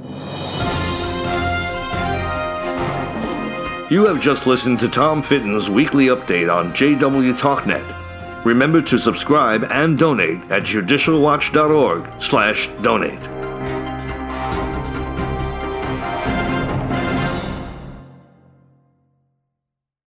You 3.90 4.06
have 4.06 4.20
just 4.20 4.46
listened 4.46 4.82
to 4.82 4.90
Tom 4.90 5.22
Fitton's 5.22 5.72
weekly 5.72 6.08
update 6.08 6.54
on 6.54 6.74
JW 6.74 7.40
TalkNet. 7.40 8.44
Remember 8.44 8.82
to 8.82 8.98
subscribe 8.98 9.64
and 9.72 9.98
donate 9.98 10.42
at 10.52 10.64
judicialwatch.org/donate. 10.64 13.33